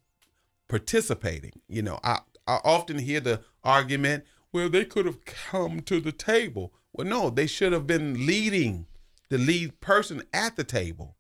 participating. 0.69 1.53
You 1.69 1.83
know, 1.83 1.99
I, 2.05 2.21
I 2.47 2.61
often 2.65 2.99
hear 2.99 3.21
the 3.21 3.41
argument, 3.65 4.25
well, 4.53 4.69
they 4.69 4.85
could 4.85 5.07
have 5.07 5.25
come 5.25 5.81
to 5.81 6.01
the 6.01 6.13
table. 6.13 6.73
Well, 6.93 7.07
no, 7.07 7.31
they 7.31 7.47
should 7.47 7.73
have 7.73 7.87
been 7.87 8.27
leading 8.27 8.87
the 9.29 9.39
lead 9.39 9.81
person 9.81 10.23
at 10.33 10.57
the 10.57 10.65
table. 10.65 11.17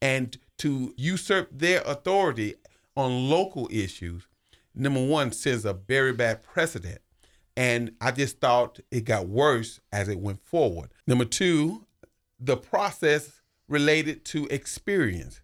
And 0.00 0.36
to 0.58 0.94
usurp 0.96 1.48
their 1.50 1.82
authority 1.82 2.54
on 2.96 3.28
local 3.30 3.68
issues, 3.72 4.26
number 4.74 5.04
one, 5.04 5.32
sends 5.32 5.64
a 5.64 5.72
very 5.72 6.12
bad 6.12 6.42
precedent. 6.42 7.00
And 7.56 7.92
I 8.00 8.10
just 8.10 8.40
thought 8.40 8.80
it 8.90 9.04
got 9.04 9.28
worse 9.28 9.80
as 9.92 10.08
it 10.08 10.18
went 10.18 10.44
forward. 10.44 10.90
Number 11.06 11.24
two, 11.24 11.86
the 12.38 12.56
process 12.56 13.40
related 13.68 14.24
to 14.26 14.46
experience. 14.46 15.40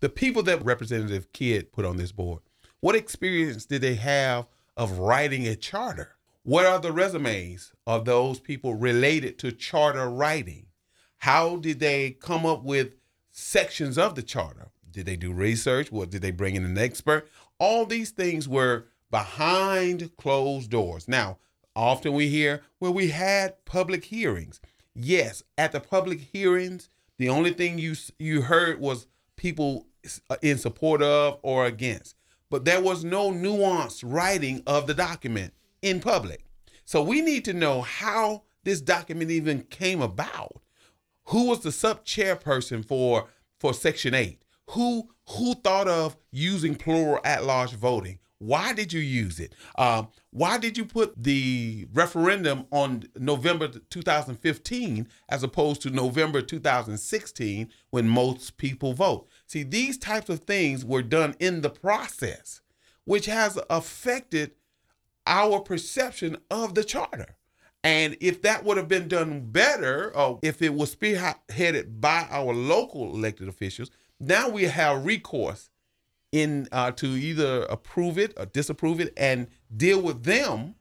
The 0.00 0.08
people 0.08 0.42
that 0.44 0.64
Representative 0.64 1.32
Kidd 1.32 1.72
put 1.72 1.84
on 1.84 1.96
this 1.96 2.12
board, 2.12 2.40
what 2.80 2.96
experience 2.96 3.66
did 3.66 3.82
they 3.82 3.94
have 3.94 4.46
of 4.76 4.98
writing 4.98 5.46
a 5.46 5.54
charter? 5.54 6.16
What 6.42 6.66
are 6.66 6.80
the 6.80 6.92
resumes 6.92 7.72
of 7.86 8.04
those 8.04 8.40
people 8.40 8.74
related 8.74 9.38
to 9.40 9.52
charter 9.52 10.10
writing? 10.10 10.66
How 11.18 11.56
did 11.56 11.78
they 11.78 12.10
come 12.10 12.44
up 12.44 12.64
with 12.64 12.96
sections 13.30 13.96
of 13.96 14.16
the 14.16 14.22
charter? 14.24 14.72
Did 14.90 15.06
they 15.06 15.16
do 15.16 15.32
research? 15.32 15.92
What 15.92 16.10
did 16.10 16.22
they 16.22 16.32
bring 16.32 16.56
in 16.56 16.64
an 16.64 16.76
expert? 16.76 17.28
All 17.58 17.86
these 17.86 18.10
things 18.10 18.48
were 18.48 18.86
behind 19.10 20.16
closed 20.16 20.70
doors. 20.70 21.06
Now, 21.06 21.38
often 21.76 22.12
we 22.12 22.28
hear, 22.28 22.62
well, 22.80 22.92
we 22.92 23.08
had 23.08 23.64
public 23.64 24.06
hearings 24.06 24.60
yes, 24.94 25.42
at 25.58 25.72
the 25.72 25.80
public 25.80 26.20
hearings, 26.20 26.88
the 27.18 27.28
only 27.28 27.52
thing 27.52 27.78
you 27.78 27.94
you 28.18 28.42
heard 28.42 28.80
was 28.80 29.06
people 29.36 29.86
uh, 30.28 30.36
in 30.42 30.58
support 30.58 31.02
of 31.02 31.38
or 31.42 31.66
against, 31.66 32.16
but 32.50 32.64
there 32.64 32.80
was 32.80 33.04
no 33.04 33.30
nuanced 33.30 34.02
writing 34.04 34.62
of 34.66 34.86
the 34.86 34.94
document 34.94 35.52
in 35.82 36.00
public. 36.00 36.44
So 36.84 37.02
we 37.02 37.20
need 37.20 37.44
to 37.46 37.52
know 37.52 37.82
how 37.82 38.42
this 38.64 38.80
document 38.80 39.30
even 39.30 39.62
came 39.62 40.02
about. 40.02 40.60
Who 41.26 41.48
was 41.48 41.60
the 41.60 41.72
sub 41.72 42.04
chairperson 42.04 42.84
for 42.84 43.28
for 43.58 43.72
Section 43.72 44.14
Eight? 44.14 44.42
Who 44.70 45.08
who 45.30 45.54
thought 45.54 45.88
of 45.88 46.16
using 46.30 46.74
plural 46.74 47.20
at 47.24 47.44
large 47.44 47.72
voting? 47.72 48.18
Why 48.42 48.72
did 48.72 48.92
you 48.92 49.00
use 49.00 49.38
it? 49.38 49.54
Um, 49.78 50.08
why 50.30 50.58
did 50.58 50.76
you 50.76 50.84
put 50.84 51.14
the 51.16 51.86
referendum 51.94 52.66
on 52.72 53.04
November 53.16 53.68
2015 53.68 55.06
as 55.28 55.44
opposed 55.44 55.80
to 55.82 55.90
November 55.90 56.42
2016 56.42 57.68
when 57.90 58.08
most 58.08 58.56
people 58.56 58.94
vote? 58.94 59.28
See, 59.46 59.62
these 59.62 59.96
types 59.96 60.28
of 60.28 60.40
things 60.40 60.84
were 60.84 61.02
done 61.02 61.36
in 61.38 61.60
the 61.60 61.70
process, 61.70 62.62
which 63.04 63.26
has 63.26 63.60
affected 63.70 64.56
our 65.24 65.60
perception 65.60 66.36
of 66.50 66.74
the 66.74 66.82
charter. 66.82 67.36
And 67.84 68.16
if 68.20 68.42
that 68.42 68.64
would 68.64 68.76
have 68.76 68.88
been 68.88 69.06
done 69.06 69.52
better, 69.52 70.12
or 70.16 70.40
if 70.42 70.62
it 70.62 70.74
was 70.74 70.96
spearheaded 70.96 72.00
by 72.00 72.26
our 72.28 72.52
local 72.52 73.14
elected 73.14 73.46
officials, 73.46 73.92
now 74.18 74.48
we 74.48 74.64
have 74.64 75.04
recourse 75.04 75.70
in 76.32 76.66
uh, 76.72 76.90
to 76.92 77.06
either 77.06 77.64
approve 77.64 78.18
it 78.18 78.32
or 78.36 78.46
disapprove 78.46 79.00
it 79.00 79.12
and 79.16 79.46
deal 79.76 80.00
with 80.00 80.24
them 80.24 80.74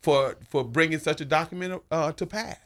for 0.00 0.36
for 0.48 0.64
bringing 0.64 0.98
such 0.98 1.20
a 1.20 1.24
document 1.24 1.82
uh, 1.90 2.12
to 2.12 2.26
pass. 2.26 2.56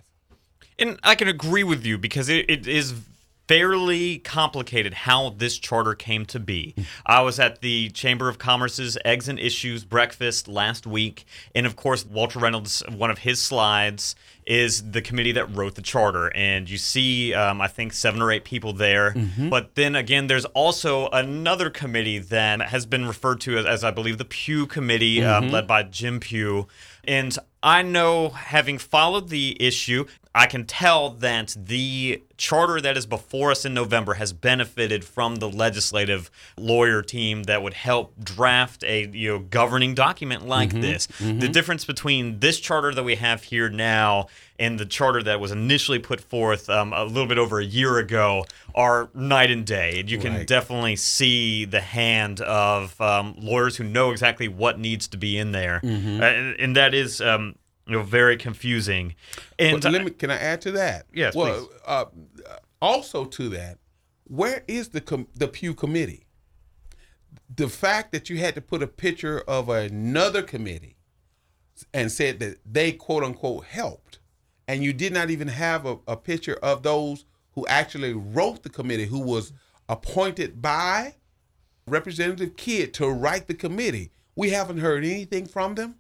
And 0.79 0.99
I 1.03 1.15
can 1.15 1.29
agree 1.29 1.65
with 1.65 1.85
you 1.85 1.99
because 1.99 2.29
it, 2.29 2.49
it 2.49 2.67
is 2.67 2.95
fairly 3.47 4.19
complicated 4.19 4.95
how 4.95 5.31
this 5.31 5.59
charter 5.59 5.95
came 5.95 6.25
to 6.27 6.41
be. 6.41 6.75
I 7.05 7.21
was 7.23 7.39
at 7.39 7.61
the 7.61 7.91
Chamber 7.91 8.29
of 8.29 8.39
Commerce's 8.39 8.97
Eggs 9.05 9.29
and 9.29 9.39
Issues 9.39 9.85
breakfast 9.85 10.49
last 10.49 10.87
week, 10.87 11.25
and 11.55 11.67
of 11.67 11.77
course, 11.77 12.07
Walter 12.07 12.39
Reynolds, 12.39 12.83
one 12.89 13.11
of 13.11 13.19
his 13.19 13.43
slides 13.43 14.15
is 14.47 14.91
the 14.91 15.01
committee 15.01 15.33
that 15.33 15.55
wrote 15.57 15.75
the 15.75 15.83
charter. 15.83 16.35
And 16.35 16.69
you 16.69 16.79
see, 16.79 17.33
um, 17.33 17.61
I 17.61 17.67
think, 17.67 17.93
seven 17.93 18.21
or 18.21 18.31
eight 18.31 18.45
people 18.45 18.73
there. 18.73 19.13
Mm-hmm. 19.13 19.49
But 19.49 19.75
then 19.75 19.95
again, 19.95 20.27
there's 20.27 20.45
also 20.47 21.09
another 21.09 21.71
committee 21.71 22.19
that 22.19 22.61
has 22.61 22.87
been 22.87 23.07
referred 23.07 23.41
to 23.43 23.59
as, 23.59 23.67
as 23.67 23.85
I 23.85 23.91
believe, 23.91 24.19
the 24.19 24.25
Pew 24.25 24.67
Committee, 24.67 25.25
um, 25.25 25.45
mm-hmm. 25.45 25.55
led 25.55 25.67
by 25.67 25.83
Jim 25.83 26.21
Pew. 26.21 26.67
And 27.05 27.37
I 27.63 27.83
know, 27.83 28.31
having 28.31 28.79
followed 28.79 29.29
the 29.29 29.57
issue, 29.61 30.07
I 30.35 30.47
can 30.47 30.67
tell 30.67 31.11
that 31.11 31.55
the 31.57 32.23
charter 32.37 32.81
that 32.81 32.97
is 32.97 33.07
before 33.07 33.53
us 33.53 33.65
in 33.65 33.73
November 33.73 34.15
has 34.15 34.33
benefited 34.33 35.05
from 35.05 35.37
the 35.37 35.49
legislative 35.49 36.29
lawyer 36.57 37.03
team 37.03 37.45
that 37.45 37.63
would 37.63 37.75
help 37.75 38.13
draft 38.23 38.83
a 38.83 39.07
you 39.13 39.33
know 39.33 39.39
governing 39.39 39.95
document 39.95 40.47
like 40.47 40.71
mm-hmm, 40.71 40.81
this. 40.81 41.07
Mm-hmm. 41.07 41.39
The 41.39 41.49
difference 41.49 41.85
between 41.85 42.41
this 42.41 42.59
charter 42.59 42.93
that 42.93 43.05
we 43.05 43.15
have 43.15 43.45
here 43.45 43.69
now 43.69 44.27
and 44.59 44.79
the 44.79 44.87
charter 44.87 45.23
that 45.23 45.41
was 45.41 45.53
initially 45.53 45.99
put 45.99 46.21
forth 46.21 46.69
um, 46.69 46.93
a 46.93 47.05
little 47.05 47.27
bit 47.27 47.39
over 47.39 47.61
a 47.61 47.65
year 47.65 47.99
ago 47.99 48.45
are 48.75 49.09
night 49.15 49.51
and 49.51 49.65
day. 49.65 50.01
And 50.01 50.11
you 50.11 50.19
can 50.19 50.35
right. 50.35 50.47
definitely 50.47 50.97
see 50.97 51.65
the 51.65 51.81
hand 51.81 52.41
of 52.41 53.01
um, 53.01 53.37
lawyers 53.39 53.77
who 53.77 53.85
know 53.85 54.11
exactly 54.11 54.49
what 54.49 54.79
needs 54.79 55.09
to 55.09 55.17
be 55.17 55.39
in 55.39 55.53
there, 55.53 55.81
mm-hmm. 55.83 56.21
uh, 56.21 56.27
and, 56.27 56.61
and, 56.61 56.77
that 56.77 56.93
is. 56.93 57.21
Um, 57.21 57.55
you 57.87 57.93
know, 57.93 58.03
very 58.03 58.37
confusing. 58.37 59.15
And 59.59 59.83
let 59.85 60.05
me, 60.05 60.11
can 60.11 60.31
I 60.31 60.37
add 60.37 60.61
to 60.63 60.73
that? 60.73 61.07
Yes, 61.13 61.35
well, 61.35 61.69
uh, 61.87 62.07
also 62.81 63.25
to 63.25 63.49
that, 63.51 63.79
where 64.25 64.65
is 64.67 64.89
the 64.91 65.01
com- 65.01 65.29
the 65.35 65.49
Pugh 65.49 65.75
committee? 65.75 66.27
The 67.55 67.69
fact 67.69 68.13
that 68.13 68.31
you 68.31 68.39
had 68.39 68.55
to 68.55 68.61
put 68.61 68.83
a 68.83 68.87
picture 68.87 69.41
of 69.47 69.69
another 69.69 70.43
committee 70.43 70.97
and 71.93 72.11
said 72.11 72.39
that 72.41 72.59
they 72.65 72.93
quote 72.93 73.23
unquote 73.23 73.65
helped, 73.65 74.19
and 74.67 74.83
you 74.83 74.93
did 74.93 75.13
not 75.13 75.31
even 75.31 75.49
have 75.49 75.85
a, 75.85 75.99
a 76.09 76.17
picture 76.17 76.59
of 76.63 76.83
those 76.83 77.27
who 77.53 77.67
actually 77.67 78.13
wrote 78.13 78.63
the 78.63 78.71
committee, 78.71 79.07
who 79.07 79.21
was 79.21 79.53
appointed 79.89 80.63
by 80.63 81.15
Representative 81.87 82.57
Kidd 82.57 82.95
to 82.95 83.09
write 83.09 83.47
the 83.47 83.55
committee. 83.55 84.11
We 84.35 84.51
haven't 84.51 84.79
heard 84.79 85.05
anything 85.05 85.47
from 85.47 85.75
them. 85.75 85.97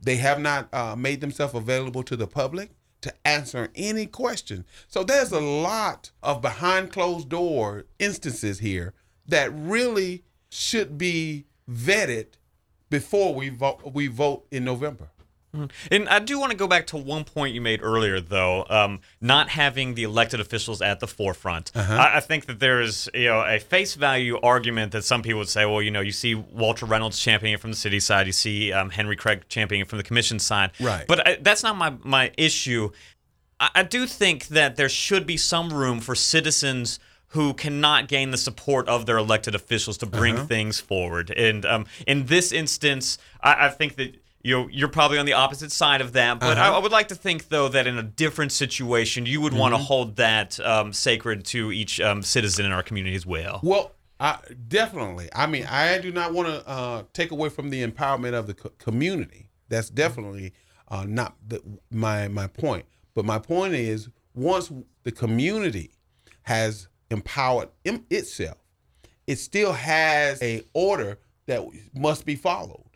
They 0.00 0.16
have 0.16 0.40
not 0.40 0.72
uh, 0.72 0.96
made 0.96 1.20
themselves 1.20 1.54
available 1.54 2.02
to 2.04 2.16
the 2.16 2.26
public 2.26 2.70
to 3.00 3.14
answer 3.24 3.68
any 3.74 4.06
question. 4.06 4.64
So 4.88 5.04
there's 5.04 5.32
a 5.32 5.40
lot 5.40 6.10
of 6.22 6.42
behind 6.42 6.92
closed 6.92 7.28
door 7.28 7.84
instances 7.98 8.58
here 8.58 8.94
that 9.26 9.52
really 9.54 10.24
should 10.50 10.98
be 10.98 11.46
vetted 11.70 12.26
before 12.90 13.34
we 13.34 13.50
vote, 13.50 13.92
we 13.92 14.06
vote 14.06 14.46
in 14.50 14.64
November. 14.64 15.10
Mm-hmm. 15.54 15.94
And 15.94 16.08
I 16.08 16.18
do 16.18 16.38
want 16.38 16.52
to 16.52 16.58
go 16.58 16.66
back 16.66 16.86
to 16.88 16.96
one 16.96 17.24
point 17.24 17.54
you 17.54 17.60
made 17.60 17.82
earlier, 17.82 18.20
though, 18.20 18.66
um, 18.68 19.00
not 19.20 19.48
having 19.48 19.94
the 19.94 20.02
elected 20.02 20.40
officials 20.40 20.82
at 20.82 21.00
the 21.00 21.06
forefront. 21.06 21.72
Uh-huh. 21.74 21.94
I, 21.94 22.16
I, 22.18 22.20
think 22.20 22.46
that 22.46 22.60
there 22.60 22.82
is, 22.82 23.08
you 23.14 23.28
know, 23.28 23.40
a 23.40 23.58
face 23.58 23.94
value 23.94 24.38
argument 24.40 24.92
that 24.92 25.04
some 25.04 25.22
people 25.22 25.38
would 25.38 25.48
say, 25.48 25.64
well, 25.64 25.80
you 25.80 25.90
know, 25.90 26.00
you 26.00 26.12
see 26.12 26.34
Walter 26.34 26.84
Reynolds 26.84 27.18
championing 27.18 27.54
it 27.54 27.60
from 27.60 27.70
the 27.70 27.76
city 27.76 27.98
side, 27.98 28.26
you 28.26 28.32
see 28.32 28.72
um, 28.72 28.90
Henry 28.90 29.16
Craig 29.16 29.44
championing 29.48 29.82
it 29.82 29.88
from 29.88 29.96
the 29.96 30.04
commission 30.04 30.38
side. 30.38 30.72
Right. 30.78 31.06
But 31.06 31.26
I, 31.26 31.36
that's 31.40 31.62
not 31.62 31.76
my 31.76 31.94
my 32.04 32.30
issue. 32.36 32.90
I, 33.58 33.70
I 33.76 33.82
do 33.84 34.06
think 34.06 34.48
that 34.48 34.76
there 34.76 34.90
should 34.90 35.26
be 35.26 35.38
some 35.38 35.72
room 35.72 36.00
for 36.00 36.14
citizens 36.14 37.00
who 37.28 37.52
cannot 37.54 38.08
gain 38.08 38.30
the 38.30 38.38
support 38.38 38.88
of 38.88 39.06
their 39.06 39.18
elected 39.18 39.54
officials 39.54 39.98
to 39.98 40.06
bring 40.06 40.36
uh-huh. 40.36 40.46
things 40.46 40.80
forward. 40.80 41.30
And 41.30 41.64
um, 41.66 41.86
in 42.06 42.26
this 42.26 42.52
instance, 42.52 43.18
I, 43.42 43.66
I 43.66 43.68
think 43.68 43.96
that 43.96 44.16
you 44.42 44.68
you're 44.70 44.88
probably 44.88 45.18
on 45.18 45.26
the 45.26 45.32
opposite 45.32 45.72
side 45.72 46.00
of 46.00 46.12
that. 46.12 46.40
But 46.40 46.56
uh-huh. 46.56 46.72
I, 46.72 46.76
I, 46.76 46.78
would 46.78 46.92
like 46.92 47.08
to 47.08 47.14
think 47.14 47.48
though 47.48 47.68
that 47.68 47.86
in 47.86 47.98
a 47.98 48.02
different 48.02 48.52
situation, 48.52 49.26
you 49.26 49.40
would 49.40 49.52
mm-hmm. 49.52 49.60
want 49.60 49.74
to 49.74 49.78
hold 49.78 50.16
that 50.16 50.58
um, 50.60 50.92
sacred 50.92 51.44
to 51.46 51.72
each 51.72 52.00
um, 52.00 52.22
citizen 52.22 52.64
in 52.64 52.72
our 52.72 52.82
community 52.82 53.16
as 53.16 53.26
well. 53.26 53.60
Well. 53.62 53.92
definitely. 54.68 55.28
I 55.34 55.46
mean, 55.46 55.66
I 55.66 55.98
do 55.98 56.10
not 56.12 56.32
want 56.32 56.48
to 56.48 56.68
uh, 56.68 57.02
take 57.12 57.30
away 57.30 57.48
from 57.48 57.70
the 57.70 57.86
empowerment 57.86 58.34
of 58.34 58.46
the 58.46 58.54
co- 58.54 58.72
community. 58.78 59.50
That's 59.68 59.90
definitely 59.90 60.54
uh, 60.88 61.04
not 61.06 61.36
the, 61.46 61.62
my 61.90 62.28
my 62.28 62.46
point. 62.46 62.86
But 63.14 63.24
my 63.24 63.38
point 63.38 63.74
is, 63.74 64.08
once 64.34 64.72
the 65.02 65.12
community 65.12 65.90
has 66.42 66.88
empowered 67.10 67.68
itself, 67.84 68.58
it 69.26 69.38
still 69.38 69.72
has 69.72 70.40
a 70.42 70.62
order 70.72 71.18
that 71.46 71.66
must 71.94 72.24
be 72.24 72.36
followed 72.36 72.87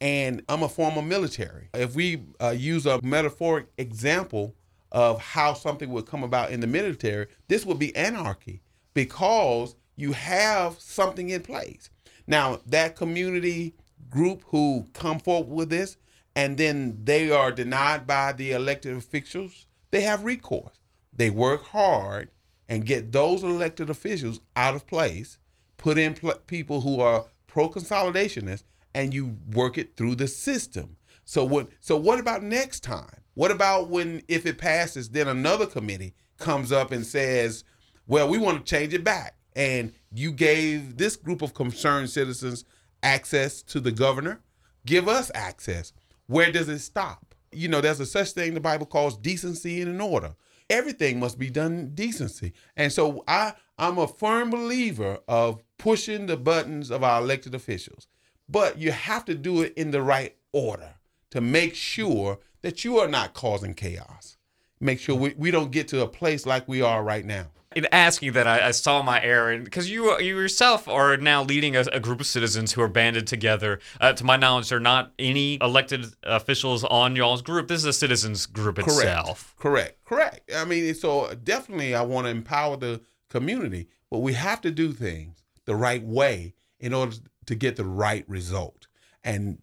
and 0.00 0.42
I'm 0.48 0.62
a 0.62 0.68
former 0.68 1.02
military. 1.02 1.68
If 1.74 1.94
we 1.94 2.22
uh, 2.40 2.54
use 2.56 2.86
a 2.86 3.00
metaphoric 3.02 3.66
example 3.76 4.54
of 4.92 5.20
how 5.20 5.54
something 5.54 5.90
would 5.90 6.06
come 6.06 6.24
about 6.24 6.50
in 6.50 6.60
the 6.60 6.66
military, 6.66 7.26
this 7.48 7.64
would 7.66 7.78
be 7.78 7.94
anarchy 7.94 8.62
because 8.94 9.76
you 9.96 10.12
have 10.12 10.80
something 10.80 11.28
in 11.28 11.42
place. 11.42 11.90
Now, 12.26 12.60
that 12.66 12.96
community 12.96 13.74
group 14.08 14.42
who 14.46 14.86
come 14.94 15.18
forward 15.18 15.54
with 15.54 15.70
this 15.70 15.96
and 16.34 16.56
then 16.56 17.00
they 17.04 17.30
are 17.30 17.52
denied 17.52 18.06
by 18.06 18.32
the 18.32 18.52
elected 18.52 18.96
officials, 18.96 19.66
they 19.90 20.00
have 20.02 20.24
recourse. 20.24 20.78
They 21.12 21.28
work 21.28 21.64
hard 21.66 22.30
and 22.68 22.86
get 22.86 23.12
those 23.12 23.42
elected 23.42 23.90
officials 23.90 24.40
out 24.56 24.74
of 24.74 24.86
place, 24.86 25.38
put 25.76 25.98
in 25.98 26.14
pl- 26.14 26.38
people 26.46 26.80
who 26.80 27.00
are 27.00 27.26
pro 27.46 27.68
consolidationists 27.68 28.62
and 28.94 29.14
you 29.14 29.36
work 29.52 29.78
it 29.78 29.96
through 29.96 30.16
the 30.16 30.28
system. 30.28 30.96
So 31.24 31.44
what 31.44 31.68
so 31.80 31.96
what 31.96 32.18
about 32.18 32.42
next 32.42 32.80
time? 32.80 33.22
What 33.34 33.50
about 33.50 33.88
when 33.88 34.22
if 34.28 34.46
it 34.46 34.58
passes 34.58 35.10
then 35.10 35.28
another 35.28 35.66
committee 35.66 36.14
comes 36.38 36.72
up 36.72 36.90
and 36.90 37.06
says, 37.06 37.64
"Well, 38.06 38.28
we 38.28 38.38
want 38.38 38.64
to 38.64 38.70
change 38.70 38.94
it 38.94 39.04
back." 39.04 39.36
And 39.54 39.92
you 40.12 40.32
gave 40.32 40.96
this 40.96 41.16
group 41.16 41.42
of 41.42 41.54
concerned 41.54 42.10
citizens 42.10 42.64
access 43.02 43.62
to 43.62 43.80
the 43.80 43.92
governor, 43.92 44.40
give 44.86 45.08
us 45.08 45.30
access. 45.34 45.92
Where 46.26 46.52
does 46.52 46.68
it 46.68 46.80
stop? 46.80 47.34
You 47.52 47.68
know, 47.68 47.80
there's 47.80 48.00
a 48.00 48.06
such 48.06 48.30
thing 48.30 48.54
the 48.54 48.60
Bible 48.60 48.86
calls 48.86 49.16
decency 49.16 49.80
and 49.80 49.90
an 49.90 50.00
order. 50.00 50.34
Everything 50.68 51.18
must 51.18 51.38
be 51.38 51.50
done 51.50 51.90
decency. 51.94 52.52
And 52.76 52.92
so 52.92 53.24
I 53.26 53.54
I'm 53.78 53.98
a 53.98 54.06
firm 54.06 54.50
believer 54.50 55.18
of 55.26 55.62
pushing 55.78 56.26
the 56.26 56.36
buttons 56.36 56.90
of 56.90 57.02
our 57.02 57.20
elected 57.20 57.54
officials. 57.54 58.06
But 58.50 58.78
you 58.78 58.90
have 58.90 59.24
to 59.26 59.34
do 59.34 59.62
it 59.62 59.74
in 59.76 59.92
the 59.92 60.02
right 60.02 60.34
order 60.52 60.94
to 61.30 61.40
make 61.40 61.74
sure 61.74 62.40
that 62.62 62.84
you 62.84 62.98
are 62.98 63.08
not 63.08 63.32
causing 63.32 63.74
chaos. 63.74 64.36
Make 64.80 64.98
sure 64.98 65.14
we, 65.14 65.34
we 65.36 65.50
don't 65.50 65.70
get 65.70 65.88
to 65.88 66.02
a 66.02 66.08
place 66.08 66.46
like 66.46 66.66
we 66.66 66.82
are 66.82 67.02
right 67.02 67.24
now. 67.24 67.46
In 67.76 67.86
asking 67.92 68.32
that, 68.32 68.48
I, 68.48 68.68
I 68.68 68.70
saw 68.72 69.00
my 69.02 69.22
error 69.22 69.56
because 69.58 69.88
you 69.88 70.18
you 70.18 70.36
yourself 70.36 70.88
are 70.88 71.16
now 71.16 71.44
leading 71.44 71.76
a, 71.76 71.82
a, 71.92 72.00
group 72.00 72.20
of 72.20 72.26
citizens 72.26 72.72
who 72.72 72.82
are 72.82 72.88
banded 72.88 73.28
together. 73.28 73.78
Uh, 74.00 74.12
to 74.12 74.24
my 74.24 74.36
knowledge, 74.36 74.70
there 74.70 74.78
are 74.78 74.80
not 74.80 75.12
any 75.20 75.56
elected 75.60 76.06
officials 76.24 76.82
on 76.82 77.14
y'all's 77.14 77.42
group. 77.42 77.68
This 77.68 77.78
is 77.78 77.84
a 77.84 77.92
citizens 77.92 78.46
group 78.46 78.80
itself. 78.80 79.54
Correct, 79.56 80.04
correct, 80.04 80.40
correct. 80.48 80.52
I 80.56 80.64
mean, 80.64 80.92
so 80.94 81.32
definitely, 81.34 81.94
I 81.94 82.02
want 82.02 82.26
to 82.26 82.32
empower 82.32 82.76
the 82.76 83.02
community, 83.28 83.88
but 84.10 84.18
we 84.18 84.32
have 84.32 84.60
to 84.62 84.72
do 84.72 84.92
things 84.92 85.44
the 85.64 85.76
right 85.76 86.02
way 86.02 86.54
in 86.80 86.92
order 86.92 87.14
to 87.46 87.54
get 87.54 87.76
the 87.76 87.84
right 87.84 88.24
result. 88.28 88.86
And 89.22 89.58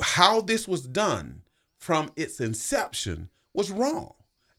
how 0.00 0.40
this 0.40 0.66
was 0.68 0.86
done 0.86 1.42
from 1.78 2.10
its 2.16 2.40
inception 2.40 3.28
was 3.54 3.70
wrong. 3.70 4.14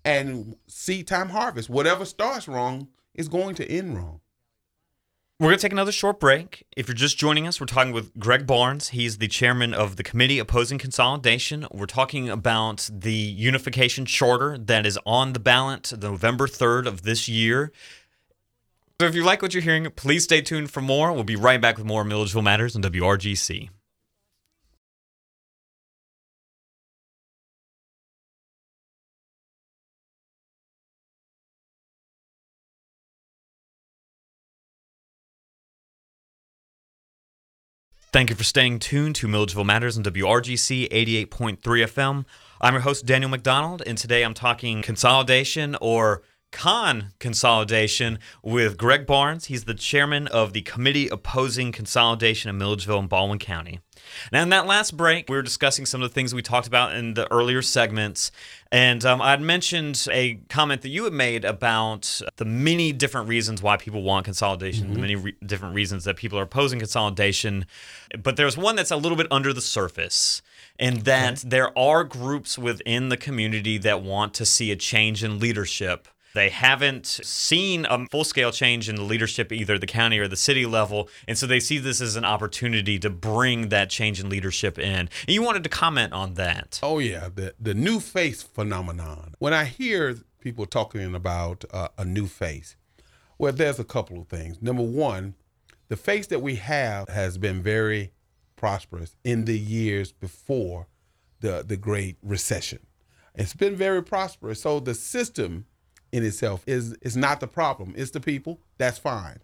And 0.05 0.57
seed 0.67 1.07
time 1.07 1.29
harvest, 1.29 1.69
whatever 1.69 2.05
starts 2.05 2.47
wrong 2.47 2.89
is 3.13 3.27
going 3.27 3.55
to 3.55 3.69
end 3.69 3.95
wrong. 3.95 4.19
We're 5.39 5.49
going 5.49 5.57
to 5.57 5.61
take 5.61 5.71
another 5.71 5.91
short 5.91 6.19
break. 6.19 6.63
If 6.77 6.87
you're 6.87 6.95
just 6.95 7.17
joining 7.17 7.47
us, 7.47 7.59
we're 7.59 7.65
talking 7.65 7.91
with 7.91 8.17
Greg 8.19 8.45
Barnes. 8.45 8.89
He's 8.89 9.17
the 9.17 9.27
chairman 9.27 9.73
of 9.73 9.95
the 9.95 10.03
committee 10.03 10.39
opposing 10.39 10.77
consolidation. 10.77 11.65
We're 11.71 11.85
talking 11.85 12.29
about 12.29 12.89
the 12.93 13.11
unification 13.11 14.05
charter 14.05 14.57
that 14.57 14.85
is 14.85 14.99
on 15.05 15.33
the 15.33 15.39
ballot 15.39 15.91
November 15.99 16.47
3rd 16.47 16.85
of 16.85 17.01
this 17.01 17.27
year. 17.27 17.71
So 19.03 19.07
if 19.07 19.15
you 19.15 19.25
like 19.25 19.41
what 19.41 19.53
you're 19.53 19.61
hearing, 19.61 19.91
please 19.97 20.23
stay 20.23 20.39
tuned 20.39 20.71
for 20.71 20.79
more. 20.79 21.11
We'll 21.11 21.25
be 21.25 21.35
right 21.35 21.59
back 21.59 21.75
with 21.75 21.85
more 21.85 22.05
Milledgeville 22.05 22.41
Matters 22.41 22.73
on 22.73 22.81
WRGC. 22.83 23.69
Thank 38.13 38.29
you 38.29 38.37
for 38.37 38.45
staying 38.45 38.79
tuned 38.79 39.15
to 39.15 39.27
Milledgeville 39.27 39.65
Matters 39.65 39.97
on 39.97 40.05
WRGC 40.05 40.89
88.3 40.89 41.57
FM. 41.59 42.25
I'm 42.61 42.73
your 42.73 42.83
host, 42.83 43.05
Daniel 43.05 43.29
McDonald, 43.29 43.83
and 43.85 43.97
today 43.97 44.23
I'm 44.23 44.33
talking 44.33 44.81
consolidation 44.81 45.75
or 45.81 46.21
con 46.53 47.11
consolidation 47.19 48.19
with 48.41 48.77
Greg 48.77 49.05
Barnes. 49.05 49.45
He's 49.45 49.65
the 49.65 49.73
chairman 49.73 50.27
of 50.27 50.53
the 50.53 50.61
committee 50.61 51.09
opposing 51.09 51.73
consolidation 51.73 52.49
in 52.49 52.57
Milledgeville 52.57 52.99
and 52.99 53.09
Baldwin 53.09 53.39
County. 53.39 53.81
Now, 54.31 54.43
in 54.43 54.49
that 54.49 54.67
last 54.67 54.95
break, 54.95 55.29
we 55.29 55.35
were 55.35 55.41
discussing 55.41 55.85
some 55.85 56.01
of 56.01 56.09
the 56.09 56.13
things 56.13 56.33
we 56.33 56.41
talked 56.41 56.67
about 56.67 56.95
in 56.95 57.15
the 57.15 57.31
earlier 57.31 57.61
segments. 57.61 58.31
And 58.71 59.03
um, 59.05 59.21
I'd 59.21 59.41
mentioned 59.41 60.07
a 60.11 60.35
comment 60.49 60.81
that 60.83 60.89
you 60.89 61.03
had 61.05 61.13
made 61.13 61.43
about 61.45 62.21
the 62.37 62.45
many 62.45 62.91
different 62.91 63.27
reasons 63.27 63.61
why 63.61 63.77
people 63.77 64.03
want 64.03 64.25
consolidation, 64.25 64.85
mm-hmm. 64.85 64.93
the 64.93 64.99
many 64.99 65.15
re- 65.15 65.35
different 65.45 65.75
reasons 65.75 66.03
that 66.03 66.17
people 66.17 66.37
are 66.37 66.43
opposing 66.43 66.79
consolidation. 66.79 67.65
But 68.21 68.35
there's 68.35 68.57
one 68.57 68.75
that's 68.75 68.91
a 68.91 68.97
little 68.97 69.17
bit 69.17 69.27
under 69.31 69.53
the 69.53 69.61
surface, 69.61 70.41
and 70.79 71.01
that 71.01 71.43
there 71.45 71.77
are 71.77 72.03
groups 72.03 72.57
within 72.57 73.09
the 73.09 73.17
community 73.17 73.77
that 73.79 74.01
want 74.03 74.33
to 74.35 74.45
see 74.45 74.71
a 74.71 74.75
change 74.75 75.23
in 75.23 75.39
leadership 75.39 76.07
they 76.33 76.49
haven't 76.49 77.05
seen 77.05 77.85
a 77.89 78.05
full 78.07 78.23
scale 78.23 78.51
change 78.51 78.89
in 78.89 78.95
the 78.95 79.03
leadership, 79.03 79.51
either 79.51 79.77
the 79.77 79.85
county 79.87 80.19
or 80.19 80.27
the 80.27 80.35
city 80.35 80.65
level. 80.65 81.09
And 81.27 81.37
so 81.37 81.45
they 81.45 81.59
see 81.59 81.77
this 81.77 82.01
as 82.01 82.15
an 82.15 82.25
opportunity 82.25 82.97
to 82.99 83.09
bring 83.09 83.69
that 83.69 83.89
change 83.89 84.19
in 84.19 84.29
leadership 84.29 84.79
in. 84.79 84.93
And 84.93 85.09
you 85.27 85.43
wanted 85.43 85.63
to 85.63 85.69
comment 85.69 86.13
on 86.13 86.33
that. 86.35 86.79
Oh, 86.81 86.99
yeah. 86.99 87.29
The, 87.33 87.53
the 87.59 87.73
new 87.73 87.99
face 87.99 88.41
phenomenon. 88.41 89.35
When 89.39 89.53
I 89.53 89.65
hear 89.65 90.17
people 90.39 90.65
talking 90.65 91.13
about 91.13 91.65
uh, 91.71 91.89
a 91.97 92.05
new 92.05 92.27
face, 92.27 92.75
well, 93.37 93.53
there's 93.53 93.79
a 93.79 93.83
couple 93.83 94.19
of 94.19 94.27
things. 94.27 94.61
Number 94.61 94.83
one, 94.83 95.35
the 95.89 95.97
face 95.97 96.27
that 96.27 96.41
we 96.41 96.55
have 96.55 97.09
has 97.09 97.37
been 97.37 97.61
very 97.61 98.11
prosperous 98.55 99.15
in 99.23 99.45
the 99.45 99.59
years 99.59 100.11
before 100.11 100.87
the, 101.41 101.63
the 101.67 101.77
Great 101.77 102.17
Recession. 102.23 102.79
It's 103.35 103.53
been 103.53 103.75
very 103.75 104.01
prosperous. 104.01 104.61
So 104.61 104.79
the 104.79 104.93
system 104.93 105.65
in 106.13 106.23
itself 106.23 106.63
is 106.67 106.93
is 107.01 107.17
not 107.17 107.41
the 107.41 107.47
problem. 107.47 107.93
It's 107.97 108.11
the 108.11 108.21
people. 108.21 108.59
That's 108.77 108.99
fine. 108.99 109.39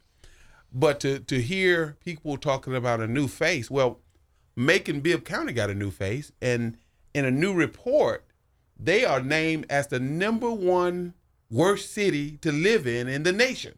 But 0.71 0.99
to 1.01 1.19
to 1.19 1.41
hear 1.41 1.97
people 2.05 2.37
talking 2.37 2.75
about 2.75 3.01
a 3.01 3.07
new 3.07 3.27
face, 3.27 3.69
well, 3.69 3.99
Macon 4.55 5.01
Bibb 5.01 5.25
County 5.25 5.51
got 5.51 5.71
a 5.71 5.73
new 5.73 5.89
face, 5.89 6.31
and 6.41 6.77
in 7.13 7.25
a 7.25 7.31
new 7.31 7.53
report, 7.53 8.23
they 8.79 9.03
are 9.03 9.19
named 9.19 9.65
as 9.69 9.87
the 9.87 9.99
number 9.99 10.51
one 10.51 11.15
worst 11.49 11.91
city 11.91 12.37
to 12.37 12.51
live 12.51 12.85
in 12.85 13.07
in 13.07 13.23
the 13.23 13.33
nation. 13.33 13.77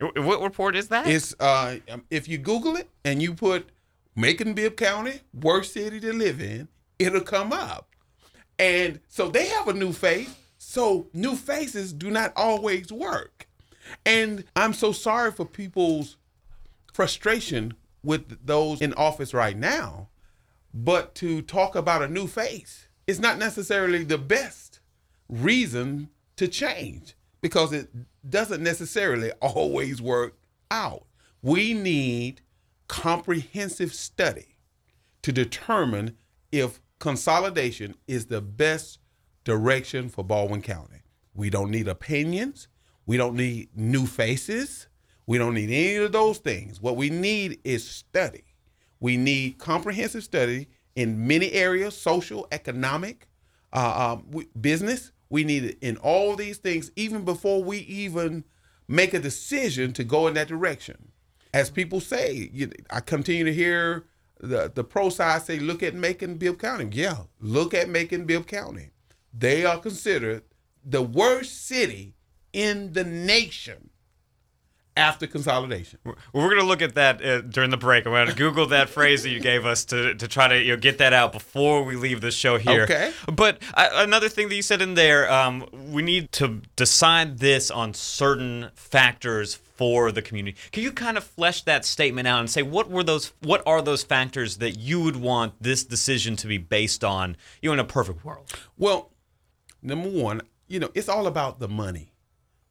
What 0.00 0.40
report 0.40 0.76
is 0.76 0.88
that? 0.88 1.06
It's 1.06 1.34
uh, 1.38 1.76
um, 1.90 2.04
if 2.10 2.26
you 2.26 2.38
Google 2.38 2.76
it 2.76 2.88
and 3.04 3.20
you 3.20 3.34
put 3.34 3.68
Macon 4.16 4.54
Bibb 4.54 4.76
County 4.76 5.20
worst 5.34 5.74
city 5.74 6.00
to 6.00 6.12
live 6.14 6.40
in, 6.40 6.68
it'll 6.98 7.20
come 7.20 7.52
up. 7.52 7.90
And 8.58 9.00
so 9.08 9.28
they 9.28 9.46
have 9.48 9.68
a 9.68 9.74
new 9.74 9.92
face 9.92 10.34
so 10.68 11.06
new 11.14 11.34
faces 11.34 11.94
do 11.94 12.10
not 12.10 12.30
always 12.36 12.92
work. 12.92 13.48
And 14.04 14.44
I'm 14.54 14.74
so 14.74 14.92
sorry 14.92 15.32
for 15.32 15.46
people's 15.46 16.18
frustration 16.92 17.72
with 18.04 18.44
those 18.44 18.82
in 18.82 18.92
office 18.92 19.32
right 19.32 19.56
now. 19.56 20.10
But 20.74 21.14
to 21.16 21.40
talk 21.40 21.74
about 21.74 22.02
a 22.02 22.08
new 22.08 22.26
face 22.26 22.88
is 23.06 23.18
not 23.18 23.38
necessarily 23.38 24.04
the 24.04 24.18
best 24.18 24.80
reason 25.26 26.10
to 26.36 26.46
change 26.46 27.16
because 27.40 27.72
it 27.72 27.88
doesn't 28.28 28.62
necessarily 28.62 29.32
always 29.40 30.02
work 30.02 30.36
out. 30.70 31.06
We 31.40 31.72
need 31.72 32.42
comprehensive 32.88 33.94
study 33.94 34.58
to 35.22 35.32
determine 35.32 36.18
if 36.52 36.82
consolidation 36.98 37.94
is 38.06 38.26
the 38.26 38.42
best 38.42 38.97
direction 39.48 40.10
for 40.10 40.22
Baldwin 40.22 40.60
County. 40.60 41.00
We 41.34 41.48
don't 41.48 41.70
need 41.70 41.88
opinions. 41.88 42.68
We 43.06 43.16
don't 43.16 43.34
need 43.34 43.70
new 43.74 44.06
faces. 44.06 44.88
We 45.26 45.38
don't 45.38 45.54
need 45.54 45.70
any 45.70 46.04
of 46.04 46.12
those 46.12 46.36
things. 46.36 46.82
What 46.82 46.96
we 46.96 47.08
need 47.08 47.58
is 47.64 47.88
study. 47.88 48.44
We 49.00 49.16
need 49.16 49.56
comprehensive 49.58 50.22
study 50.22 50.68
in 50.94 51.26
many 51.26 51.50
areas 51.52 51.96
social, 51.96 52.46
economic, 52.52 53.26
uh, 53.72 54.18
um, 54.18 54.44
business. 54.60 55.12
We 55.30 55.44
need 55.44 55.64
it 55.64 55.78
in 55.80 55.96
all 55.96 56.36
these 56.36 56.58
things, 56.58 56.90
even 56.94 57.24
before 57.24 57.64
we 57.64 57.78
even 57.78 58.44
make 58.86 59.14
a 59.14 59.18
decision 59.18 59.94
to 59.94 60.04
go 60.04 60.26
in 60.26 60.34
that 60.34 60.48
direction. 60.48 61.12
As 61.54 61.70
people 61.70 62.00
say, 62.00 62.50
you, 62.52 62.70
I 62.90 63.00
continue 63.00 63.44
to 63.44 63.54
hear 63.54 64.04
the, 64.40 64.70
the 64.74 64.84
pro 64.84 65.08
side 65.08 65.40
say, 65.40 65.58
look 65.58 65.82
at 65.82 65.94
Macon 65.94 66.36
Bibb 66.36 66.58
County. 66.58 66.88
Yeah, 66.92 67.22
look 67.40 67.72
at 67.72 67.88
Macon 67.88 68.26
Bibb 68.26 68.46
County 68.46 68.90
they 69.38 69.64
are 69.64 69.78
considered 69.78 70.42
the 70.84 71.02
worst 71.02 71.66
city 71.66 72.14
in 72.52 72.92
the 72.92 73.04
nation 73.04 73.90
after 74.98 75.28
consolidation. 75.28 76.00
We're 76.04 76.48
going 76.48 76.58
to 76.58 76.66
look 76.66 76.82
at 76.82 76.96
that 76.96 77.24
uh, 77.24 77.40
during 77.42 77.70
the 77.70 77.76
break. 77.76 78.04
I'm 78.04 78.12
going 78.12 78.26
to 78.26 78.34
Google 78.34 78.66
that 78.66 78.88
phrase 78.88 79.22
that 79.22 79.30
you 79.30 79.38
gave 79.38 79.64
us 79.64 79.84
to, 79.86 80.14
to 80.14 80.26
try 80.26 80.48
to 80.48 80.60
you 80.60 80.72
know, 80.72 80.76
get 80.76 80.98
that 80.98 81.12
out 81.12 81.32
before 81.32 81.84
we 81.84 81.94
leave 81.94 82.20
the 82.20 82.32
show 82.32 82.58
here. 82.58 82.82
Okay. 82.82 83.12
But 83.32 83.62
uh, 83.74 83.88
another 83.92 84.28
thing 84.28 84.48
that 84.48 84.56
you 84.56 84.62
said 84.62 84.82
in 84.82 84.94
there, 84.94 85.30
um, 85.30 85.66
we 85.92 86.02
need 86.02 86.32
to 86.32 86.62
decide 86.74 87.38
this 87.38 87.70
on 87.70 87.94
certain 87.94 88.70
factors 88.74 89.54
for 89.54 90.10
the 90.10 90.20
community. 90.20 90.58
Can 90.72 90.82
you 90.82 90.90
kind 90.90 91.16
of 91.16 91.22
flesh 91.22 91.62
that 91.62 91.84
statement 91.84 92.26
out 92.26 92.40
and 92.40 92.50
say 92.50 92.62
what 92.62 92.90
were 92.90 93.04
those? 93.04 93.32
What 93.42 93.62
are 93.64 93.80
those 93.80 94.02
factors 94.02 94.56
that 94.56 94.72
you 94.72 95.00
would 95.00 95.14
want 95.14 95.54
this 95.60 95.84
decision 95.84 96.34
to 96.36 96.48
be 96.48 96.58
based 96.58 97.04
on? 97.04 97.36
You 97.62 97.68
know, 97.68 97.74
in 97.74 97.78
a 97.78 97.84
perfect 97.84 98.24
world. 98.24 98.52
Well, 98.76 99.12
number 99.82 100.08
one, 100.08 100.42
you 100.66 100.78
know, 100.78 100.90
it's 100.94 101.08
all 101.08 101.26
about 101.26 101.58
the 101.58 101.68
money. 101.68 102.12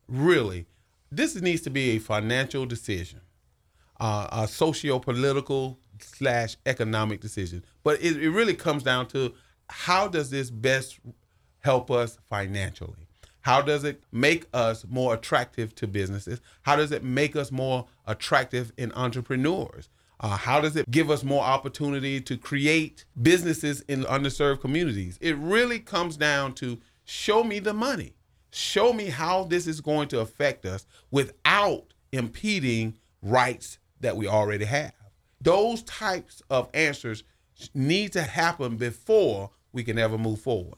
Really, 0.07 0.65
this 1.11 1.35
needs 1.35 1.61
to 1.63 1.69
be 1.69 1.91
a 1.91 1.99
financial 1.99 2.65
decision, 2.65 3.21
uh, 3.99 4.27
a 4.31 4.47
socio-political 4.47 5.79
slash 5.99 6.57
economic 6.65 7.21
decision. 7.21 7.63
But 7.83 8.01
it, 8.01 8.21
it 8.21 8.29
really 8.29 8.53
comes 8.53 8.83
down 8.83 9.07
to 9.07 9.33
how 9.69 10.07
does 10.07 10.29
this 10.29 10.49
best 10.49 10.99
help 11.59 11.91
us 11.91 12.17
financially? 12.29 13.07
How 13.41 13.61
does 13.61 13.83
it 13.83 14.03
make 14.11 14.45
us 14.53 14.85
more 14.87 15.13
attractive 15.13 15.73
to 15.75 15.87
businesses? 15.87 16.41
How 16.63 16.75
does 16.75 16.91
it 16.91 17.03
make 17.03 17.35
us 17.35 17.51
more 17.51 17.87
attractive 18.05 18.73
in 18.77 18.91
entrepreneurs? 18.93 19.89
Uh, 20.19 20.35
how 20.35 20.59
does 20.59 20.75
it 20.75 20.89
give 20.89 21.11
us 21.11 21.23
more 21.23 21.43
opportunity 21.43 22.19
to 22.19 22.37
create 22.37 23.05
businesses 23.21 23.81
in 23.81 24.03
underserved 24.03 24.61
communities? 24.61 25.17
It 25.21 25.37
really 25.37 25.79
comes 25.79 26.17
down 26.17 26.53
to 26.55 26.79
Show 27.09 27.41
me 27.41 27.59
the 27.59 27.73
money. 27.73 28.15
Show 28.51 28.91
me 28.91 29.05
how 29.05 29.45
this 29.45 29.65
is 29.65 29.79
going 29.79 30.09
to 30.09 30.19
affect 30.19 30.65
us 30.65 30.85
without 31.09 31.93
impeding 32.11 32.95
rights 33.21 33.79
that 34.01 34.17
we 34.17 34.27
already 34.27 34.65
have. 34.65 34.91
Those 35.39 35.83
types 35.83 36.41
of 36.49 36.69
answers 36.73 37.23
need 37.73 38.11
to 38.11 38.23
happen 38.23 38.75
before 38.75 39.51
we 39.71 39.85
can 39.85 39.97
ever 39.97 40.17
move 40.17 40.41
forward. 40.41 40.77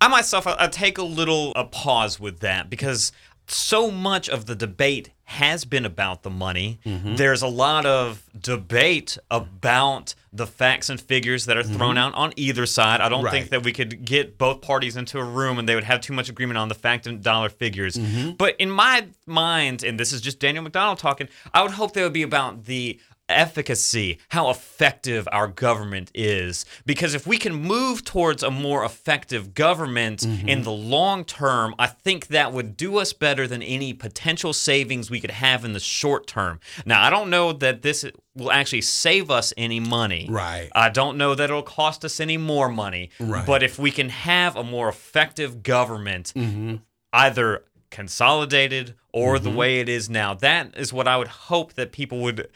I 0.00 0.06
myself, 0.06 0.46
I, 0.46 0.68
take 0.68 0.98
a 0.98 1.02
little 1.02 1.52
a 1.56 1.64
pause 1.64 2.20
with 2.20 2.38
that 2.40 2.70
because 2.70 3.10
so 3.46 3.90
much 3.90 4.28
of 4.28 4.46
the 4.46 4.54
debate 4.54 5.10
has 5.26 5.64
been 5.64 5.84
about 5.84 6.22
the 6.22 6.30
money. 6.30 6.78
Mm-hmm. 6.84 7.16
There's 7.16 7.42
a 7.42 7.48
lot 7.48 7.86
of 7.86 8.22
debate 8.38 9.16
about 9.30 10.14
the 10.32 10.46
facts 10.46 10.90
and 10.90 11.00
figures 11.00 11.46
that 11.46 11.56
are 11.56 11.62
thrown 11.62 11.94
mm-hmm. 11.94 11.98
out 11.98 12.14
on 12.14 12.32
either 12.36 12.66
side. 12.66 13.00
I 13.00 13.08
don't 13.08 13.24
right. 13.24 13.30
think 13.30 13.50
that 13.50 13.62
we 13.62 13.72
could 13.72 14.04
get 14.04 14.36
both 14.36 14.60
parties 14.60 14.96
into 14.96 15.18
a 15.18 15.24
room 15.24 15.58
and 15.58 15.68
they 15.68 15.74
would 15.74 15.84
have 15.84 16.00
too 16.02 16.12
much 16.12 16.28
agreement 16.28 16.58
on 16.58 16.68
the 16.68 16.74
fact 16.74 17.06
and 17.06 17.22
dollar 17.22 17.48
figures. 17.48 17.96
Mm-hmm. 17.96 18.32
But 18.32 18.56
in 18.58 18.70
my 18.70 19.06
mind, 19.26 19.82
and 19.82 19.98
this 19.98 20.12
is 20.12 20.20
just 20.20 20.40
Daniel 20.40 20.62
McDonald 20.62 20.98
talking, 20.98 21.28
I 21.54 21.62
would 21.62 21.72
hope 21.72 21.94
they 21.94 22.02
would 22.02 22.12
be 22.12 22.22
about 22.22 22.64
the 22.64 23.00
efficacy, 23.28 24.18
how 24.28 24.50
effective 24.50 25.26
our 25.32 25.46
government 25.48 26.10
is. 26.14 26.64
Because 26.86 27.14
if 27.14 27.26
we 27.26 27.38
can 27.38 27.54
move 27.54 28.04
towards 28.04 28.42
a 28.42 28.50
more 28.50 28.84
effective 28.84 29.54
government 29.54 30.20
Mm-hmm. 30.20 30.48
in 30.48 30.62
the 30.62 30.70
long 30.72 31.24
term, 31.24 31.74
I 31.78 31.86
think 31.86 32.28
that 32.28 32.52
would 32.52 32.76
do 32.76 32.98
us 32.98 33.12
better 33.12 33.46
than 33.46 33.62
any 33.62 33.92
potential 33.92 34.52
savings 34.52 35.10
we 35.10 35.20
could 35.20 35.30
have 35.30 35.64
in 35.64 35.72
the 35.72 35.80
short 35.80 36.26
term. 36.26 36.60
Now, 36.86 37.02
I 37.02 37.10
don't 37.10 37.30
know 37.30 37.52
that 37.52 37.82
this 37.82 38.04
will 38.34 38.50
actually 38.52 38.80
save 38.82 39.30
us 39.30 39.52
any 39.56 39.80
money. 39.80 40.26
Right. 40.30 40.68
I 40.74 40.88
don't 40.90 41.16
know 41.16 41.34
that 41.34 41.44
it'll 41.44 41.62
cost 41.62 42.04
us 42.04 42.20
any 42.20 42.36
more 42.36 42.68
money. 42.68 43.10
Right. 43.20 43.46
But 43.46 43.62
if 43.62 43.78
we 43.78 43.90
can 43.90 44.08
have 44.10 44.56
a 44.56 44.64
more 44.64 44.88
effective 44.88 45.62
government, 45.62 46.32
Mm-hmm. 46.36 46.76
either 47.12 47.64
consolidated 47.90 48.94
or 49.12 49.38
the 49.38 49.50
way 49.50 49.78
it 49.80 49.88
is 49.88 50.10
now, 50.10 50.34
that 50.34 50.76
is 50.76 50.92
what 50.92 51.06
I 51.06 51.16
would 51.16 51.28
hope 51.28 51.74
that 51.74 51.92
people 51.92 52.18
would 52.20 52.48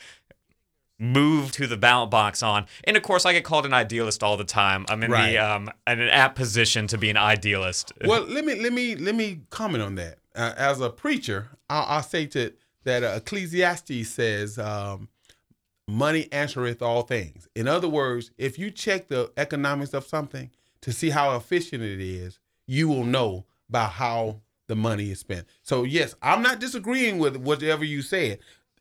move 0.98 1.52
to 1.52 1.66
the 1.66 1.76
ballot 1.76 2.10
box 2.10 2.42
on. 2.42 2.66
And 2.84 2.96
of 2.96 3.02
course, 3.02 3.24
I 3.24 3.32
get 3.32 3.44
called 3.44 3.64
an 3.66 3.72
idealist 3.72 4.22
all 4.22 4.36
the 4.36 4.44
time. 4.44 4.84
I'm 4.88 5.02
in 5.02 5.10
Right. 5.10 5.32
the 5.32 5.38
um, 5.38 5.70
in 5.86 6.00
an 6.00 6.08
apt 6.08 6.34
position 6.36 6.86
to 6.88 6.98
be 6.98 7.08
an 7.10 7.16
idealist. 7.16 7.92
well, 8.04 8.22
let 8.24 8.44
me 8.44 8.60
let 8.60 8.72
me 8.72 8.96
let 8.96 9.14
me 9.14 9.40
comment 9.50 9.82
on 9.82 9.94
that. 9.96 10.18
Uh, 10.34 10.54
as 10.56 10.80
a 10.80 10.90
preacher, 10.90 11.48
I'll, 11.70 11.84
I'll 11.96 12.02
say 12.02 12.26
to 12.26 12.52
that 12.84 13.02
uh, 13.04 13.14
Ecclesiastes 13.16 14.08
says, 14.08 14.58
um, 14.58 15.08
"Money 15.86 16.28
answereth 16.32 16.82
all 16.82 17.02
things." 17.02 17.48
In 17.54 17.68
other 17.68 17.88
words, 17.88 18.30
if 18.38 18.58
you 18.58 18.70
check 18.70 19.08
the 19.08 19.30
economics 19.36 19.94
of 19.94 20.04
something 20.06 20.50
to 20.80 20.92
see 20.92 21.10
how 21.10 21.36
efficient 21.36 21.82
it 21.82 22.00
is, 22.00 22.38
you 22.66 22.88
will 22.88 23.04
know 23.04 23.44
by 23.70 23.84
how 23.86 24.40
the 24.68 24.76
money 24.76 25.10
is 25.10 25.18
spent. 25.20 25.46
So 25.62 25.84
yes, 25.84 26.14
I'm 26.22 26.42
not 26.42 26.60
disagreeing 26.60 27.18
with 27.18 27.36
whatever 27.36 27.84
you 27.84 28.02
said. 28.02 28.38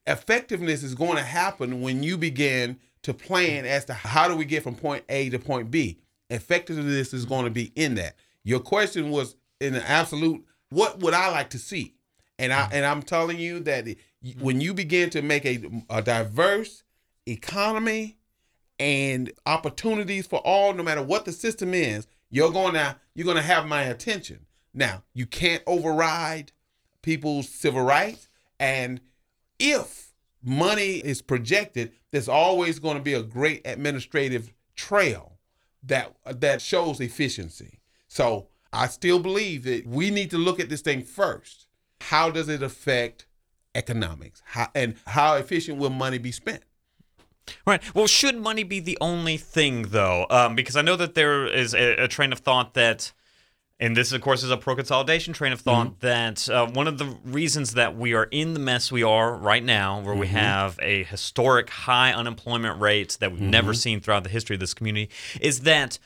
Effectiveness 0.07 0.83
is 0.83 0.95
going 0.95 1.17
to 1.17 1.23
happen 1.23 1.81
when 1.81 2.01
you 2.01 2.17
begin 2.17 2.79
to 3.03 3.13
plan 3.13 3.65
as 3.65 3.85
to 3.85 3.93
how 3.93 4.27
do 4.27 4.35
we 4.35 4.45
get 4.45 4.63
from 4.63 4.75
point 4.75 5.03
A 5.09 5.29
to 5.29 5.37
point 5.37 5.69
B. 5.69 5.99
Effectiveness 6.29 7.13
is 7.13 7.25
going 7.25 7.45
to 7.45 7.51
be 7.51 7.71
in 7.75 7.95
that. 7.95 8.15
Your 8.43 8.59
question 8.59 9.11
was 9.11 9.35
in 9.59 9.75
an 9.75 9.83
absolute. 9.85 10.45
What 10.69 10.99
would 10.99 11.13
I 11.13 11.29
like 11.29 11.49
to 11.51 11.59
see? 11.59 11.95
And 12.39 12.53
I 12.53 12.69
and 12.71 12.85
I'm 12.85 13.01
telling 13.01 13.39
you 13.39 13.59
that 13.61 13.87
when 14.39 14.61
you 14.61 14.73
begin 14.73 15.09
to 15.11 15.21
make 15.21 15.45
a, 15.45 15.59
a 15.89 16.01
diverse 16.01 16.83
economy 17.25 18.17
and 18.79 19.31
opportunities 19.45 20.27
for 20.27 20.39
all, 20.39 20.73
no 20.73 20.83
matter 20.83 21.01
what 21.01 21.25
the 21.25 21.31
system 21.31 21.73
is, 21.73 22.07
you're 22.29 22.51
gonna 22.51 22.97
you're 23.13 23.25
gonna 23.25 23.41
have 23.41 23.65
my 23.67 23.83
attention. 23.83 24.45
Now 24.73 25.03
you 25.13 25.25
can't 25.25 25.63
override 25.65 26.51
people's 27.01 27.49
civil 27.49 27.83
rights, 27.83 28.29
and 28.59 29.01
if 29.59 30.13
money 30.43 30.95
is 30.97 31.21
projected, 31.21 31.91
there's 32.11 32.29
always 32.29 32.79
going 32.79 32.97
to 32.97 33.03
be 33.03 33.13
a 33.13 33.23
great 33.23 33.61
administrative 33.65 34.53
trail 34.75 35.39
that 35.83 36.15
that 36.25 36.61
shows 36.61 36.99
efficiency. 36.99 37.79
So 38.07 38.47
I 38.71 38.87
still 38.87 39.19
believe 39.19 39.63
that 39.63 39.87
we 39.87 40.09
need 40.09 40.29
to 40.31 40.37
look 40.37 40.59
at 40.59 40.69
this 40.69 40.81
thing 40.81 41.03
first. 41.03 41.67
How 42.01 42.29
does 42.29 42.49
it 42.49 42.61
affect 42.61 43.25
economics? 43.75 44.41
How 44.45 44.69
and 44.75 44.95
how 45.07 45.35
efficient 45.35 45.77
will 45.77 45.89
money 45.89 46.17
be 46.17 46.31
spent? 46.31 46.63
Right. 47.65 47.81
Well, 47.95 48.07
should 48.07 48.35
money 48.35 48.63
be 48.63 48.79
the 48.79 48.97
only 48.99 49.37
thing, 49.37 49.83
though? 49.83 50.25
Um, 50.29 50.55
because 50.55 50.75
I 50.75 50.81
know 50.81 50.95
that 50.97 51.15
there 51.15 51.47
is 51.47 51.73
a, 51.73 52.03
a 52.03 52.07
train 52.07 52.33
of 52.33 52.39
thought 52.39 52.73
that, 52.73 53.13
and 53.79 53.95
this, 53.95 54.11
of 54.11 54.21
course, 54.21 54.43
is 54.43 54.49
a 54.49 54.57
pro 54.57 54.75
consolidation 54.75 55.33
train 55.33 55.53
of 55.53 55.61
thought, 55.61 55.87
mm-hmm. 55.87 56.07
that 56.07 56.49
uh, 56.49 56.67
one 56.67 56.87
of 56.87 56.97
the 56.97 57.15
reasons 57.23 57.73
that 57.75 57.95
we 57.95 58.13
are 58.13 58.23
in 58.25 58.53
the 58.53 58.59
mess 58.59 58.91
we 58.91 59.03
are 59.03 59.35
right 59.35 59.63
now, 59.63 60.01
where 60.01 60.15
we 60.15 60.25
mm-hmm. 60.25 60.35
have 60.35 60.79
a 60.81 61.03
historic 61.03 61.69
high 61.69 62.11
unemployment 62.11 62.79
rate 62.81 63.17
that 63.19 63.31
we've 63.31 63.41
never 63.41 63.71
mm-hmm. 63.71 63.77
seen 63.77 63.99
throughout 63.99 64.23
the 64.23 64.29
history 64.29 64.55
of 64.55 64.59
this 64.59 64.73
community, 64.73 65.09
is 65.39 65.61
that 65.61 65.99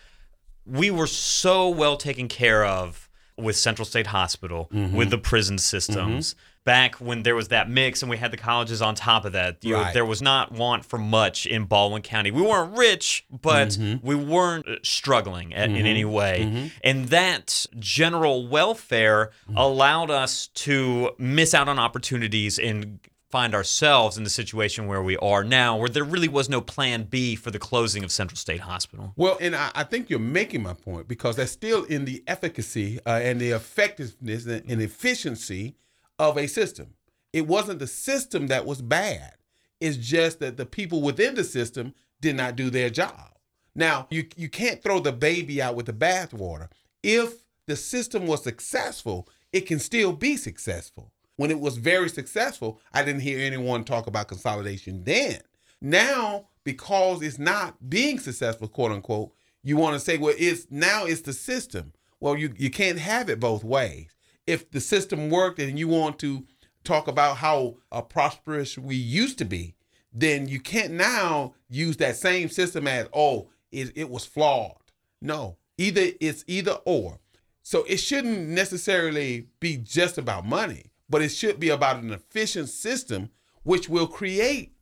we 0.65 0.91
were 0.91 1.07
so 1.07 1.69
well 1.69 1.95
taken 1.95 2.27
care 2.27 2.65
of 2.65 3.09
with 3.37 3.55
Central 3.55 3.85
State 3.85 4.07
Hospital, 4.07 4.69
with 4.71 5.09
the 5.09 5.17
prison 5.17 5.57
systems. 5.57 6.35
Back 6.63 6.95
when 6.95 7.23
there 7.23 7.33
was 7.35 7.47
that 7.47 7.69
mix 7.69 8.03
and 8.03 8.09
we 8.09 8.17
had 8.17 8.29
the 8.29 8.37
colleges 8.37 8.83
on 8.83 8.93
top 8.93 9.25
of 9.25 9.33
that, 9.33 9.63
you 9.63 9.73
know, 9.73 9.81
Right. 9.81 9.93
there 9.95 10.05
was 10.05 10.21
not 10.21 10.51
want 10.51 10.85
for 10.85 10.99
much 10.99 11.47
in 11.47 11.65
Baldwin 11.65 12.03
County. 12.03 12.29
We 12.29 12.43
weren't 12.43 12.77
rich, 12.77 13.25
but 13.31 13.77
we 14.03 14.13
weren't 14.13 14.67
uh, 14.67 14.75
struggling 14.83 15.55
at, 15.55 15.71
in 15.71 15.87
any 15.87 16.05
way. 16.05 16.71
And 16.83 17.07
that 17.09 17.65
general 17.79 18.47
welfare 18.47 19.31
allowed 19.55 20.11
us 20.11 20.47
to 20.65 21.11
miss 21.17 21.55
out 21.55 21.67
on 21.67 21.79
opportunities 21.79 22.59
and 22.59 22.99
find 23.31 23.55
ourselves 23.55 24.17
in 24.17 24.23
the 24.25 24.29
situation 24.29 24.87
where 24.87 25.01
we 25.01 25.15
are 25.17 25.43
now, 25.43 25.77
where 25.77 25.87
there 25.89 26.03
really 26.03 26.27
was 26.27 26.49
no 26.49 26.59
plan 26.61 27.03
B 27.03 27.35
for 27.35 27.49
the 27.49 27.57
closing 27.59 28.03
of 28.03 28.11
Central 28.11 28.35
State 28.37 28.59
Hospital. 28.59 29.13
Well, 29.15 29.37
and 29.41 29.55
I, 29.55 29.71
I 29.73 29.83
think 29.85 30.09
you're 30.09 30.19
making 30.19 30.61
my 30.61 30.73
point 30.73 31.07
because 31.07 31.37
that's 31.37 31.51
still 31.51 31.85
in 31.85 32.03
the 32.05 32.23
efficacy 32.27 32.99
uh, 33.05 33.11
and 33.23 33.39
the 33.39 33.51
effectiveness 33.51 34.45
and, 34.45 34.69
and 34.69 34.81
efficiency 34.81 35.75
of 36.21 36.37
a 36.37 36.47
system. 36.47 36.93
It 37.33 37.47
wasn't 37.47 37.79
the 37.79 37.87
system 37.87 38.47
that 38.47 38.65
was 38.65 38.81
bad. 38.81 39.33
It's 39.79 39.97
just 39.97 40.39
that 40.39 40.57
the 40.57 40.65
people 40.65 41.01
within 41.01 41.33
the 41.33 41.43
system 41.43 41.95
did 42.21 42.35
not 42.35 42.55
do 42.55 42.69
their 42.69 42.89
job. 42.91 43.31
Now, 43.73 44.07
you 44.11 44.27
you 44.35 44.47
can't 44.47 44.83
throw 44.83 44.99
the 44.99 45.11
baby 45.11 45.61
out 45.61 45.75
with 45.75 45.87
the 45.87 45.93
bathwater. 45.93 46.69
If 47.01 47.43
the 47.67 47.75
system 47.75 48.27
was 48.27 48.43
successful, 48.43 49.27
it 49.51 49.61
can 49.61 49.79
still 49.79 50.13
be 50.13 50.37
successful. 50.37 51.11
When 51.37 51.49
it 51.49 51.59
was 51.59 51.77
very 51.77 52.09
successful, 52.09 52.79
I 52.93 53.03
didn't 53.03 53.21
hear 53.21 53.39
anyone 53.39 53.83
talk 53.83 54.05
about 54.05 54.27
consolidation 54.27 55.03
then. 55.03 55.39
Now, 55.81 56.49
because 56.63 57.23
it's 57.23 57.39
not 57.39 57.89
being 57.89 58.19
successful, 58.19 58.67
quote 58.67 58.91
unquote, 58.91 59.31
you 59.63 59.77
want 59.77 59.95
to 59.95 59.99
say, 59.99 60.17
well, 60.17 60.35
it's 60.37 60.67
now 60.69 61.05
it's 61.05 61.21
the 61.21 61.33
system. 61.33 61.93
Well, 62.19 62.37
you, 62.37 62.53
you 62.57 62.69
can't 62.69 62.99
have 62.99 63.29
it 63.29 63.39
both 63.39 63.63
ways. 63.63 64.13
If 64.47 64.71
the 64.71 64.81
system 64.81 65.29
worked 65.29 65.59
and 65.59 65.77
you 65.77 65.87
want 65.87 66.19
to 66.19 66.45
talk 66.83 67.07
about 67.07 67.37
how 67.37 67.77
uh, 67.91 68.01
prosperous 68.01 68.77
we 68.77 68.95
used 68.95 69.37
to 69.37 69.45
be, 69.45 69.75
then 70.13 70.47
you 70.47 70.59
can't 70.59 70.93
now 70.93 71.53
use 71.69 71.97
that 71.97 72.17
same 72.17 72.49
system 72.49 72.87
as, 72.87 73.07
oh, 73.13 73.49
it, 73.71 73.91
it 73.95 74.09
was 74.09 74.25
flawed. 74.25 74.75
No, 75.21 75.57
either 75.77 76.07
it's 76.19 76.43
either 76.47 76.79
or. 76.85 77.19
So 77.63 77.83
it 77.83 77.97
shouldn't 77.97 78.49
necessarily 78.49 79.47
be 79.59 79.77
just 79.77 80.17
about 80.17 80.45
money, 80.45 80.91
but 81.09 81.21
it 81.21 81.29
should 81.29 81.59
be 81.59 81.69
about 81.69 82.01
an 82.01 82.11
efficient 82.11 82.69
system 82.69 83.29
which 83.63 83.87
will 83.87 84.07
create 84.07 84.73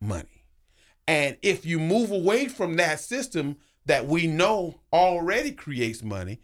money. 0.00 0.44
And 1.06 1.38
if 1.40 1.64
you 1.64 1.78
move 1.78 2.10
away 2.10 2.48
from 2.48 2.76
that 2.76 3.00
system 3.00 3.56
that 3.86 4.06
we 4.06 4.26
know 4.26 4.80
already 4.92 5.52
creates 5.52 6.02
money, 6.02 6.40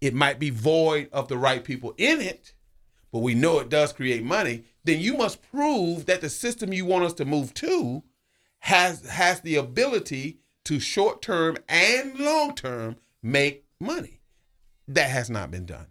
it 0.00 0.14
might 0.14 0.38
be 0.38 0.50
void 0.50 1.08
of 1.12 1.28
the 1.28 1.38
right 1.38 1.64
people 1.64 1.94
in 1.96 2.20
it, 2.20 2.52
but 3.12 3.20
we 3.20 3.34
know 3.34 3.58
it 3.58 3.68
does 3.68 3.92
create 3.92 4.22
money, 4.22 4.64
then 4.84 5.00
you 5.00 5.16
must 5.16 5.42
prove 5.50 6.06
that 6.06 6.20
the 6.20 6.28
system 6.28 6.72
you 6.72 6.84
want 6.84 7.04
us 7.04 7.12
to 7.14 7.24
move 7.24 7.54
to 7.54 8.02
has 8.60 9.06
has 9.06 9.40
the 9.40 9.56
ability 9.56 10.38
to 10.64 10.80
short 10.80 11.22
term 11.22 11.56
and 11.68 12.18
long 12.18 12.54
term 12.54 12.96
make 13.22 13.64
money. 13.80 14.20
That 14.88 15.10
has 15.10 15.30
not 15.30 15.50
been 15.50 15.66
done. 15.66 15.86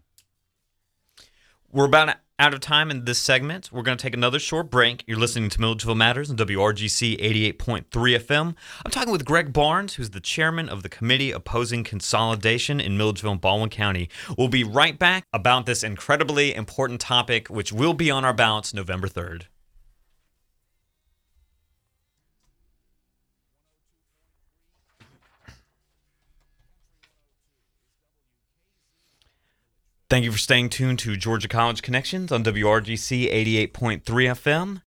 We're 1.72 1.86
about 1.86 2.18
out 2.38 2.54
of 2.54 2.60
time 2.60 2.92
in 2.92 3.06
this 3.06 3.20
segment. 3.20 3.72
We're 3.72 3.82
going 3.82 3.98
to 3.98 4.02
take 4.02 4.14
another 4.14 4.40
short 4.40 4.70
break. 4.70 5.04
You're 5.08 5.18
listening 5.18 5.50
to 5.50 5.62
Milledgeville 5.62 5.96
Matters 5.96 6.30
on 6.30 6.36
WRGC 6.38 7.20
88.3 7.56 7.86
FM. 7.90 8.56
I'm 8.86 8.92
talking 8.92 9.12
with 9.12 9.24
Greg 9.26 9.54
Barnes, 9.54 9.94
who's 9.94 10.10
the 10.10 10.20
chairman 10.20 10.68
of 10.68 10.84
the 10.84 10.90
committee 10.90 11.32
opposing 11.32 11.84
consolidation 11.84 12.82
in 12.82 12.98
Milledgeville 12.98 13.34
and 13.34 13.42
Baldwin 13.42 13.70
County. 13.70 14.10
We'll 14.38 14.50
be 14.50 14.64
right 14.64 15.00
back 15.00 15.26
about 15.32 15.66
this 15.66 15.84
incredibly 15.84 16.54
important 16.54 17.00
topic, 17.00 17.48
which 17.48 17.72
will 17.72 17.94
be 17.94 18.12
on 18.12 18.26
our 18.26 18.34
ballots 18.34 18.74
November 18.74 19.08
3rd. 19.08 19.44
Thank 30.08 30.24
you 30.24 30.32
for 30.32 30.38
staying 30.38 30.70
tuned 30.70 31.00
to 31.00 31.18
Georgia 31.18 31.48
College 31.48 31.82
Connections 31.82 32.32
on 32.32 32.44
WRGC 32.44 33.28
88.3 33.72 34.04
FM. 34.04 34.82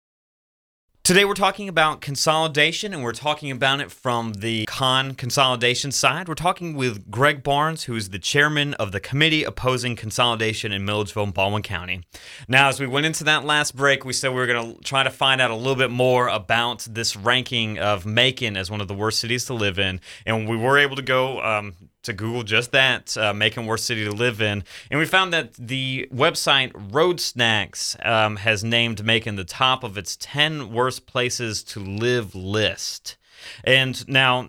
Today 1.05 1.25
we're 1.25 1.35
talking 1.35 1.69
about 1.69 2.01
consolidation 2.01 2.93
and 2.93 3.05
we're 3.05 3.13
talking 3.13 3.53
about 3.53 3.81
it 3.81 3.93
from 3.93 4.33
the 4.33 4.65
con 4.65 5.15
consolidation 5.15 5.93
side. 5.93 6.27
We're 6.27 6.35
talking 6.35 6.75
with 6.75 7.13
Greg 7.13 7.45
Barnes, 7.45 7.85
who 7.85 7.95
is 7.95 8.11
the 8.11 8.19
chairman 8.19 8.75
of 8.75 8.91
the 8.91 8.99
committee 8.99 9.45
opposing 9.45 9.95
consolidation 9.95 10.73
in 10.73 10.85
Milledgeville 10.85 11.23
and 11.23 11.35
Baldwin 11.35 11.63
County. 11.63 12.03
Now, 12.49 12.69
as 12.69 12.81
we 12.81 12.89
went 12.89 13.07
into 13.07 13.23
that 13.23 13.45
last 13.45 13.77
break, 13.77 14.05
we 14.05 14.13
said 14.13 14.31
we 14.31 14.37
were 14.39 14.49
going 14.49 14.75
to 14.75 14.83
try 14.83 15.05
to 15.05 15.11
find 15.11 15.41
out 15.41 15.53
a 15.53 15.55
little 15.55 15.77
bit 15.77 15.93
more 15.93 16.27
about 16.27 16.89
this 16.91 17.15
ranking 17.15 17.79
of 17.79 18.05
Macon 18.05 18.57
as 18.57 18.69
one 18.69 18.81
of 18.81 18.89
the 18.89 18.95
worst 18.95 19.21
cities 19.21 19.45
to 19.45 19.55
live 19.55 19.79
in. 19.79 20.01
And 20.27 20.49
we 20.49 20.57
were 20.57 20.77
able 20.77 20.97
to 20.97 21.03
go 21.03 21.41
um, 21.41 21.75
to 22.05 22.13
Google 22.13 22.43
just 22.43 22.73
that, 22.73 23.17
uh, 23.17 23.35
Macon 23.35 23.67
worst 23.67 23.87
city 23.87 24.05
to 24.05 24.13
live 24.13 24.41
in, 24.41 24.65
and 24.91 25.01
we 25.01 25.07
found 25.07 25.33
that 25.33 25.55
the 25.55 26.09
website 26.13 26.73
Road 26.93 27.21
Snacks 27.21 27.97
um, 28.03 28.37
has 28.37 28.65
named 28.65 29.05
Macon 29.05 29.37
the 29.37 29.45
top 29.45 29.85
of 29.85 29.99
its 29.99 30.17
10 30.21 30.73
worst 30.73 31.07
places 31.07 31.63
to 31.65 31.81
live 31.81 32.35
list. 32.35 33.17
And 33.65 34.07
now 34.09 34.49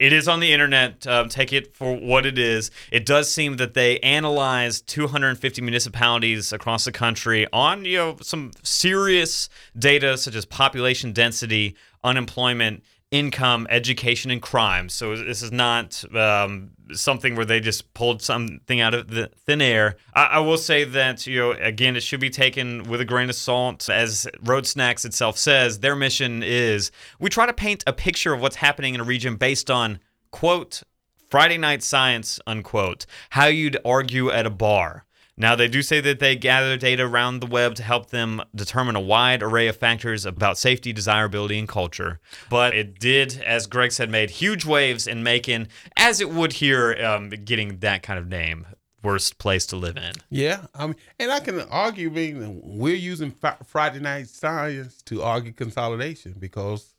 it 0.00 0.14
is 0.14 0.26
on 0.26 0.40
the 0.40 0.52
internet. 0.52 1.06
Um, 1.06 1.28
take 1.28 1.52
it 1.52 1.76
for 1.76 1.94
what 1.94 2.24
it 2.24 2.38
is. 2.38 2.70
It 2.90 3.04
does 3.04 3.30
seem 3.30 3.58
that 3.58 3.74
they 3.74 4.00
analyzed 4.00 4.86
250 4.88 5.60
municipalities 5.60 6.52
across 6.52 6.86
the 6.86 6.92
country 6.92 7.46
on 7.52 7.84
you 7.84 7.98
know 7.98 8.16
some 8.22 8.52
serious 8.62 9.50
data 9.78 10.16
such 10.16 10.34
as 10.34 10.46
population 10.46 11.12
density, 11.12 11.76
unemployment, 12.02 12.82
income, 13.10 13.66
education, 13.70 14.30
and 14.30 14.40
crime. 14.40 14.88
So 14.88 15.16
this 15.16 15.42
is 15.42 15.50
not 15.50 16.04
um, 16.14 16.70
something 16.92 17.34
where 17.34 17.44
they 17.44 17.58
just 17.58 17.92
pulled 17.92 18.22
something 18.22 18.80
out 18.80 18.94
of 18.94 19.08
the 19.08 19.30
thin 19.46 19.60
air. 19.60 19.96
I, 20.14 20.24
I, 20.24 20.38
will 20.38 20.58
say 20.58 20.84
that 20.84 21.26
you 21.26 21.38
know 21.40 21.50
again, 21.52 21.96
it 21.96 22.02
should 22.02 22.20
be 22.20 22.30
taken 22.30 22.84
with 22.84 23.00
a 23.00 23.04
grain 23.04 23.28
of 23.28 23.34
salt. 23.34 23.88
As 23.90 24.28
Road 24.42 24.66
Snacks 24.66 25.04
itself 25.04 25.38
says, 25.38 25.80
their 25.80 25.96
mission 25.96 26.42
is 26.42 26.92
we 27.18 27.30
try 27.30 27.46
to 27.46 27.52
paint 27.52 27.82
a 27.86 27.92
picture 27.92 28.32
of 28.32 28.40
what's 28.40 28.56
happening 28.56 28.94
in 28.94 29.00
a 29.00 29.04
region 29.04 29.36
based 29.36 29.70
on 29.70 29.98
quote 30.30 30.82
Friday 31.28 31.58
night 31.58 31.82
science 31.82 32.38
unquote 32.46 33.06
how 33.30 33.46
you'd 33.46 33.78
argue 33.84 34.30
at 34.30 34.46
a 34.46 34.50
bar. 34.50 35.04
Now, 35.40 35.56
they 35.56 35.68
do 35.68 35.80
say 35.80 36.02
that 36.02 36.18
they 36.18 36.36
gather 36.36 36.76
data 36.76 37.02
around 37.02 37.40
the 37.40 37.46
web 37.46 37.74
to 37.76 37.82
help 37.82 38.10
them 38.10 38.42
determine 38.54 38.94
a 38.94 39.00
wide 39.00 39.42
array 39.42 39.68
of 39.68 39.76
factors 39.76 40.26
about 40.26 40.58
safety, 40.58 40.92
desirability, 40.92 41.58
and 41.58 41.66
culture. 41.66 42.20
But 42.50 42.74
it 42.76 43.00
did, 43.00 43.42
as 43.42 43.66
Greg 43.66 43.90
said, 43.90 44.10
made 44.10 44.28
huge 44.28 44.66
waves 44.66 45.06
in 45.06 45.22
Macon, 45.22 45.68
as 45.96 46.20
it 46.20 46.28
would 46.28 46.52
here, 46.52 46.92
um, 47.02 47.30
getting 47.30 47.78
that 47.78 48.02
kind 48.02 48.18
of 48.18 48.28
name. 48.28 48.66
Worst 49.02 49.38
place 49.38 49.64
to 49.68 49.76
live 49.76 49.96
in. 49.96 50.12
Yeah, 50.28 50.66
I 50.74 50.88
mean, 50.88 50.96
and 51.18 51.32
I 51.32 51.40
can 51.40 51.58
argue 51.70 52.10
being 52.10 52.60
we're 52.62 52.94
using 52.94 53.34
Friday 53.64 54.00
night 54.00 54.28
science 54.28 55.00
to 55.04 55.22
argue 55.22 55.52
consolidation 55.52 56.34
because, 56.38 56.94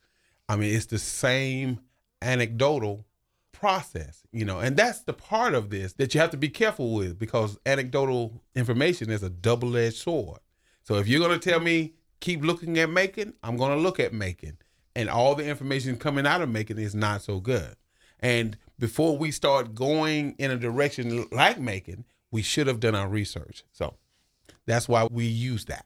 I 0.50 0.56
mean, 0.56 0.74
it's 0.74 0.88
the 0.88 0.98
same 0.98 1.80
anecdotal 2.24 3.06
process, 3.62 4.24
you 4.32 4.44
know, 4.44 4.60
and 4.60 4.76
that's 4.76 5.02
the 5.02 5.14
part 5.14 5.54
of 5.54 5.70
this 5.70 5.94
that 5.94 6.16
you 6.16 6.20
have 6.20 6.32
to 6.32 6.38
be 6.38 6.50
careful 6.50 6.96
with 6.96 7.20
because 7.20 7.60
anecdotal 7.68 8.42
information 8.56 9.12
is 9.12 9.22
a 9.22 9.30
double 9.30 9.78
edged 9.78 9.98
sword. 9.98 10.40
So 10.82 10.96
if 10.96 11.08
you're 11.08 11.20
going 11.20 11.40
to 11.40 11.50
tell 11.50 11.60
me 11.60 11.94
keep 12.22 12.44
looking 12.44 12.80
at 12.80 12.90
Macon, 12.90 13.36
I'm 13.44 13.58
going 13.58 13.78
to 13.78 13.82
look 13.82 14.00
at 14.00 14.14
Macon, 14.14 14.58
and 14.96 15.12
all 15.12 15.36
the 15.36 15.46
information 15.48 15.96
coming 15.98 16.26
out 16.26 16.42
of 16.42 16.50
Macon 16.50 16.80
is 16.80 16.96
not 16.96 17.22
so 17.22 17.40
good. 17.40 17.76
And 18.20 18.58
before 18.80 19.16
we 19.16 19.30
start 19.30 19.76
going 19.76 20.36
in 20.40 20.50
a 20.50 20.58
direction 20.58 21.28
like 21.32 21.60
Macon, 21.60 22.04
we 22.32 22.42
should 22.42 22.66
have 22.66 22.80
done 22.80 22.96
our 22.96 23.08
research. 23.08 23.64
So 23.72 23.94
that's 24.66 24.90
why 24.90 25.08
we 25.12 25.26
use 25.26 25.66
that. 25.66 25.86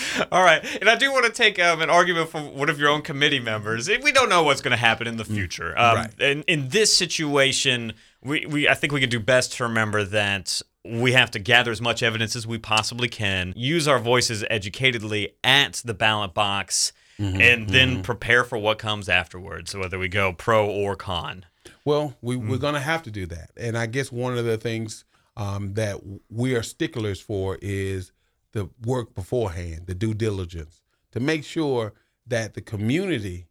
All 0.32 0.42
right, 0.42 0.64
and 0.80 0.88
I 0.88 0.96
do 0.96 1.12
want 1.12 1.26
to 1.26 1.32
take 1.32 1.58
um, 1.58 1.82
an 1.82 1.90
argument 1.90 2.30
from 2.30 2.54
one 2.54 2.70
of 2.70 2.78
your 2.78 2.88
own 2.88 3.02
committee 3.02 3.40
members. 3.40 3.88
We 3.88 4.12
don't 4.12 4.28
know 4.28 4.42
what's 4.42 4.60
going 4.60 4.72
to 4.72 4.76
happen 4.76 5.06
in 5.06 5.16
the 5.16 5.24
mm, 5.24 5.34
future. 5.34 5.78
Um, 5.78 5.96
right. 5.96 6.10
And 6.20 6.44
in 6.46 6.68
this 6.68 6.96
situation, 6.96 7.94
we, 8.22 8.46
we 8.46 8.68
I 8.68 8.74
think 8.74 8.92
we 8.92 9.00
could 9.00 9.10
do 9.10 9.20
best 9.20 9.52
to 9.54 9.64
remember 9.64 10.04
that 10.04 10.62
we 10.84 11.12
have 11.12 11.30
to 11.32 11.38
gather 11.38 11.70
as 11.70 11.80
much 11.80 12.02
evidence 12.02 12.34
as 12.34 12.46
we 12.46 12.58
possibly 12.58 13.08
can, 13.08 13.52
use 13.54 13.86
our 13.86 13.98
voices 13.98 14.42
educatedly 14.50 15.32
at 15.44 15.82
the 15.84 15.94
ballot 15.94 16.34
box, 16.34 16.92
mm-hmm, 17.18 17.40
and 17.40 17.68
then 17.68 17.90
mm-hmm. 17.90 18.02
prepare 18.02 18.44
for 18.44 18.58
what 18.58 18.78
comes 18.78 19.08
afterwards, 19.08 19.76
whether 19.76 19.98
we 19.98 20.08
go 20.08 20.32
pro 20.32 20.68
or 20.68 20.96
con. 20.96 21.46
Well, 21.84 22.16
we, 22.20 22.36
mm. 22.36 22.48
we're 22.48 22.58
going 22.58 22.74
to 22.74 22.80
have 22.80 23.02
to 23.04 23.10
do 23.10 23.26
that. 23.26 23.50
And 23.56 23.76
I 23.76 23.86
guess 23.86 24.10
one 24.10 24.36
of 24.36 24.44
the 24.44 24.56
things 24.56 25.04
um, 25.36 25.74
that 25.74 26.00
we 26.30 26.54
are 26.54 26.62
sticklers 26.62 27.20
for 27.20 27.58
is 27.62 28.12
the 28.52 28.68
work 28.84 29.14
beforehand, 29.14 29.86
the 29.86 29.94
due 29.94 30.14
diligence, 30.14 30.80
to 31.10 31.20
make 31.20 31.44
sure 31.44 31.92
that 32.26 32.54
the 32.54 32.60
community 32.60 33.46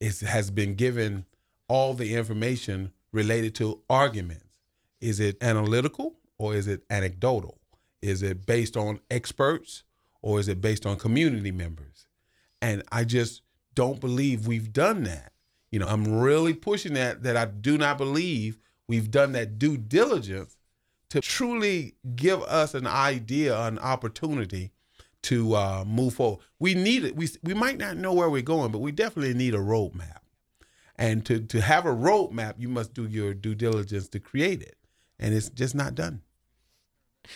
is 0.00 0.20
has 0.20 0.50
been 0.50 0.74
given 0.74 1.24
all 1.68 1.94
the 1.94 2.14
information 2.14 2.92
related 3.12 3.54
to 3.56 3.80
arguments. 3.88 4.60
Is 5.00 5.20
it 5.20 5.36
analytical 5.42 6.16
or 6.38 6.54
is 6.54 6.66
it 6.66 6.82
anecdotal? 6.90 7.58
Is 8.02 8.22
it 8.22 8.46
based 8.46 8.76
on 8.76 9.00
experts 9.10 9.84
or 10.22 10.40
is 10.40 10.48
it 10.48 10.60
based 10.60 10.86
on 10.86 10.96
community 10.96 11.50
members? 11.50 12.06
And 12.60 12.82
I 12.90 13.04
just 13.04 13.42
don't 13.74 14.00
believe 14.00 14.46
we've 14.46 14.72
done 14.72 15.04
that. 15.04 15.32
You 15.70 15.78
know, 15.78 15.86
I'm 15.86 16.20
really 16.20 16.54
pushing 16.54 16.94
that 16.94 17.22
that 17.22 17.36
I 17.36 17.46
do 17.46 17.76
not 17.78 17.98
believe 17.98 18.58
we've 18.88 19.10
done 19.10 19.32
that 19.32 19.58
due 19.58 19.76
diligence 19.76 20.55
to 21.16 21.22
truly 21.22 21.94
give 22.14 22.42
us 22.42 22.74
an 22.74 22.86
idea, 22.86 23.58
an 23.58 23.78
opportunity 23.78 24.72
to 25.22 25.54
uh, 25.54 25.82
move 25.86 26.14
forward. 26.14 26.40
We 26.58 26.74
need 26.74 27.04
it. 27.04 27.16
We 27.16 27.28
we 27.42 27.54
might 27.54 27.78
not 27.78 27.96
know 27.96 28.12
where 28.12 28.28
we're 28.28 28.42
going, 28.42 28.70
but 28.70 28.80
we 28.80 28.92
definitely 28.92 29.32
need 29.32 29.54
a 29.54 29.58
roadmap. 29.58 30.20
And 30.96 31.24
to 31.24 31.40
to 31.40 31.60
have 31.62 31.86
a 31.86 31.94
roadmap, 31.94 32.54
you 32.58 32.68
must 32.68 32.92
do 32.92 33.06
your 33.06 33.32
due 33.32 33.54
diligence 33.54 34.08
to 34.08 34.20
create 34.20 34.60
it, 34.60 34.76
and 35.18 35.34
it's 35.34 35.48
just 35.48 35.74
not 35.74 35.94
done. 35.94 36.20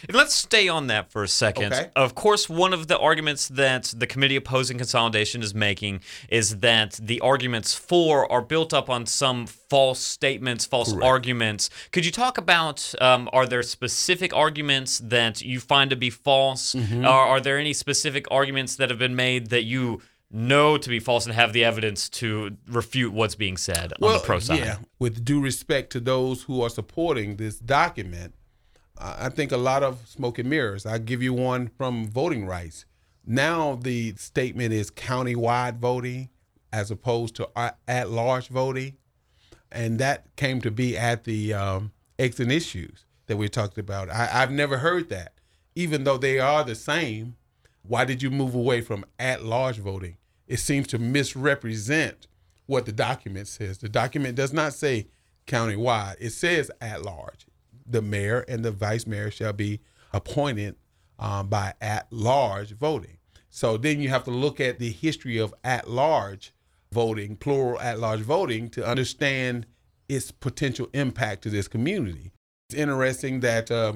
And 0.08 0.16
let's 0.16 0.34
stay 0.34 0.68
on 0.68 0.86
that 0.88 1.10
for 1.10 1.22
a 1.22 1.28
second. 1.28 1.72
Okay. 1.72 1.90
Of 1.96 2.14
course, 2.14 2.48
one 2.48 2.72
of 2.72 2.88
the 2.88 2.98
arguments 2.98 3.48
that 3.48 3.92
the 3.96 4.06
committee 4.06 4.36
opposing 4.36 4.78
consolidation 4.78 5.42
is 5.42 5.54
making 5.54 6.00
is 6.28 6.58
that 6.58 6.98
the 7.02 7.20
arguments 7.20 7.74
for 7.74 8.30
are 8.30 8.42
built 8.42 8.72
up 8.72 8.88
on 8.88 9.06
some 9.06 9.46
false 9.46 10.00
statements, 10.00 10.66
false 10.66 10.92
Correct. 10.92 11.06
arguments. 11.06 11.70
Could 11.92 12.04
you 12.04 12.12
talk 12.12 12.38
about 12.38 12.94
um, 13.00 13.28
are 13.32 13.46
there 13.46 13.62
specific 13.62 14.34
arguments 14.34 14.98
that 14.98 15.42
you 15.42 15.60
find 15.60 15.90
to 15.90 15.96
be 15.96 16.10
false? 16.10 16.74
Mm-hmm. 16.74 17.04
Or 17.04 17.08
are 17.08 17.40
there 17.40 17.58
any 17.58 17.72
specific 17.72 18.26
arguments 18.30 18.76
that 18.76 18.90
have 18.90 18.98
been 18.98 19.16
made 19.16 19.50
that 19.50 19.64
you 19.64 20.02
know 20.30 20.78
to 20.78 20.88
be 20.88 21.00
false 21.00 21.26
and 21.26 21.34
have 21.34 21.52
the 21.52 21.64
evidence 21.64 22.08
to 22.08 22.56
refute 22.68 23.12
what's 23.12 23.34
being 23.34 23.56
said 23.56 23.92
well, 23.98 24.12
on 24.12 24.18
the 24.18 24.24
pro 24.24 24.38
side? 24.38 24.58
Yeah, 24.58 24.76
with 24.98 25.24
due 25.24 25.40
respect 25.40 25.90
to 25.92 26.00
those 26.00 26.44
who 26.44 26.62
are 26.62 26.70
supporting 26.70 27.36
this 27.36 27.58
document 27.58 28.34
I 29.02 29.30
think 29.30 29.50
a 29.50 29.56
lot 29.56 29.82
of 29.82 30.06
smoke 30.06 30.38
and 30.38 30.50
mirrors. 30.50 30.84
I'll 30.84 30.98
give 30.98 31.22
you 31.22 31.32
one 31.32 31.68
from 31.78 32.06
voting 32.06 32.46
rights. 32.46 32.84
Now 33.24 33.76
the 33.76 34.14
statement 34.16 34.72
is 34.74 34.90
county-wide 34.90 35.80
voting 35.80 36.28
as 36.72 36.90
opposed 36.90 37.34
to 37.36 37.48
at-large 37.88 38.48
voting, 38.48 38.96
and 39.72 39.98
that 39.98 40.36
came 40.36 40.60
to 40.60 40.70
be 40.70 40.98
at 40.98 41.24
the 41.24 41.54
um, 41.54 41.92
exit 42.18 42.50
issues 42.50 43.04
that 43.26 43.36
we 43.36 43.48
talked 43.48 43.78
about. 43.78 44.10
I, 44.10 44.28
I've 44.32 44.50
never 44.50 44.78
heard 44.78 45.08
that, 45.08 45.32
even 45.74 46.04
though 46.04 46.18
they 46.18 46.38
are 46.38 46.62
the 46.62 46.74
same. 46.74 47.36
Why 47.82 48.04
did 48.04 48.22
you 48.22 48.30
move 48.30 48.54
away 48.54 48.82
from 48.82 49.06
at-large 49.18 49.78
voting? 49.78 50.18
It 50.46 50.58
seems 50.58 50.86
to 50.88 50.98
misrepresent 50.98 52.26
what 52.66 52.84
the 52.84 52.92
document 52.92 53.48
says. 53.48 53.78
The 53.78 53.88
document 53.88 54.36
does 54.36 54.52
not 54.52 54.74
say 54.74 55.08
county-wide; 55.46 56.16
it 56.20 56.30
says 56.30 56.70
at-large 56.80 57.46
the 57.90 58.02
mayor 58.02 58.40
and 58.48 58.64
the 58.64 58.70
vice 58.70 59.06
mayor 59.06 59.30
shall 59.30 59.52
be 59.52 59.80
appointed 60.12 60.76
um, 61.18 61.48
by 61.48 61.74
at 61.80 62.06
large 62.10 62.72
voting. 62.72 63.18
So 63.48 63.76
then 63.76 64.00
you 64.00 64.08
have 64.08 64.24
to 64.24 64.30
look 64.30 64.60
at 64.60 64.78
the 64.78 64.90
history 64.90 65.38
of 65.38 65.54
at 65.64 65.88
large 65.88 66.52
voting, 66.92 67.36
plural 67.36 67.80
at 67.80 67.98
large 67.98 68.20
voting, 68.20 68.70
to 68.70 68.86
understand 68.86 69.66
its 70.08 70.30
potential 70.30 70.88
impact 70.92 71.42
to 71.42 71.50
this 71.50 71.68
community. 71.68 72.32
It's 72.68 72.78
interesting 72.78 73.40
that 73.40 73.70
uh, 73.70 73.94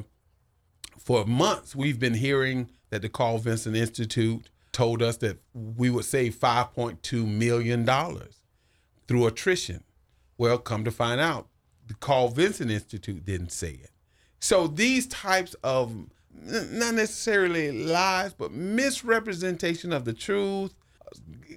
for 0.99 1.25
months 1.25 1.75
we've 1.75 1.99
been 1.99 2.15
hearing 2.15 2.71
that 2.91 3.03
the 3.03 3.09
Carl 3.09 3.39
Vinson 3.39 3.75
Institute 3.75 4.51
told 4.73 5.03
us 5.03 5.17
that 5.19 5.39
we 5.53 5.89
would 5.89 6.05
save 6.05 6.37
$5.2 6.37 7.27
million 7.27 7.89
through 9.07 9.27
attrition. 9.27 9.85
Well, 10.37 10.59
come 10.59 10.85
to 10.85 10.91
find 10.91 11.21
out, 11.21 11.49
the 11.87 11.95
Carl 11.95 12.29
Vinson 12.29 12.71
Institute 12.71 13.25
didn't 13.25 13.53
say 13.53 13.71
it. 13.71 13.91
So 14.41 14.67
these 14.67 15.07
types 15.07 15.55
of 15.63 15.95
not 16.43 16.95
necessarily 16.95 17.73
lies, 17.73 18.35
but 18.35 18.53
misrepresentation 18.53 19.93
of 19.93 20.05
the 20.05 20.13
truth, 20.13 20.75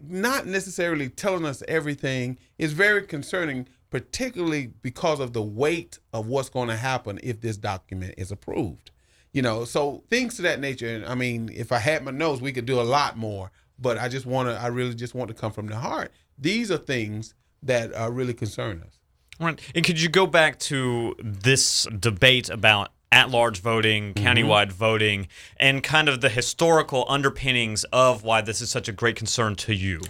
not 0.08 0.46
necessarily 0.46 1.10
telling 1.10 1.46
us 1.46 1.64
everything, 1.68 2.38
is 2.58 2.74
very 2.74 3.04
concerning, 3.04 3.68
particularly 3.90 4.68
because 4.82 5.20
of 5.20 5.34
the 5.34 5.42
weight 5.42 6.00
of 6.14 6.28
what's 6.28 6.50
going 6.50 6.70
to 6.70 6.76
happen 6.76 7.20
if 7.24 7.42
this 7.42 7.58
document 7.58 8.14
is 8.18 8.32
approved. 8.32 8.92
You 9.34 9.42
know, 9.42 9.66
so 9.66 10.04
things 10.10 10.36
to 10.38 10.42
that 10.44 10.60
nature. 10.60 10.88
And 10.88 11.06
I 11.06 11.16
mean, 11.16 11.50
if 11.54 11.72
I 11.72 11.80
had 11.80 12.04
my 12.04 12.12
nose, 12.12 12.42
we 12.42 12.54
could 12.54 12.66
do 12.66 12.80
a 12.80 12.84
lot 12.84 13.18
more, 13.18 13.52
but 13.78 13.98
I 13.98 14.08
just 14.08 14.26
want 14.26 14.50
to, 14.50 14.56
I 14.56 14.68
really 14.68 14.96
just 14.96 15.14
want 15.14 15.28
to 15.28 15.34
come 15.34 15.52
from 15.52 15.68
the 15.68 15.76
heart. 15.76 16.12
These 16.38 16.72
are 16.72 16.78
things 16.78 17.34
that 17.64 17.92
uh, 18.00 18.10
really 18.12 18.34
concern 18.34 18.82
us. 18.86 18.97
Right. 19.40 19.60
And 19.76 19.86
could 19.86 20.02
you 20.02 20.10
go 20.10 20.26
back 20.26 20.60
to 20.60 21.16
this 21.20 21.88
debate 22.00 22.50
about 22.50 22.92
at 23.12 23.30
large 23.30 23.62
voting, 23.62 24.14
mm-hmm. 24.14 24.26
countywide 24.26 24.72
voting, 24.72 25.28
and 25.58 25.84
kind 25.84 26.10
of 26.10 26.22
the 26.22 26.30
historical 26.30 27.06
underpinnings 27.08 27.84
of 27.86 28.24
why 28.24 28.42
this 28.42 28.62
is 28.62 28.70
such 28.70 28.88
a 28.88 28.92
great 28.92 29.16
concern 29.16 29.56
to 29.56 29.74
you? 29.74 30.02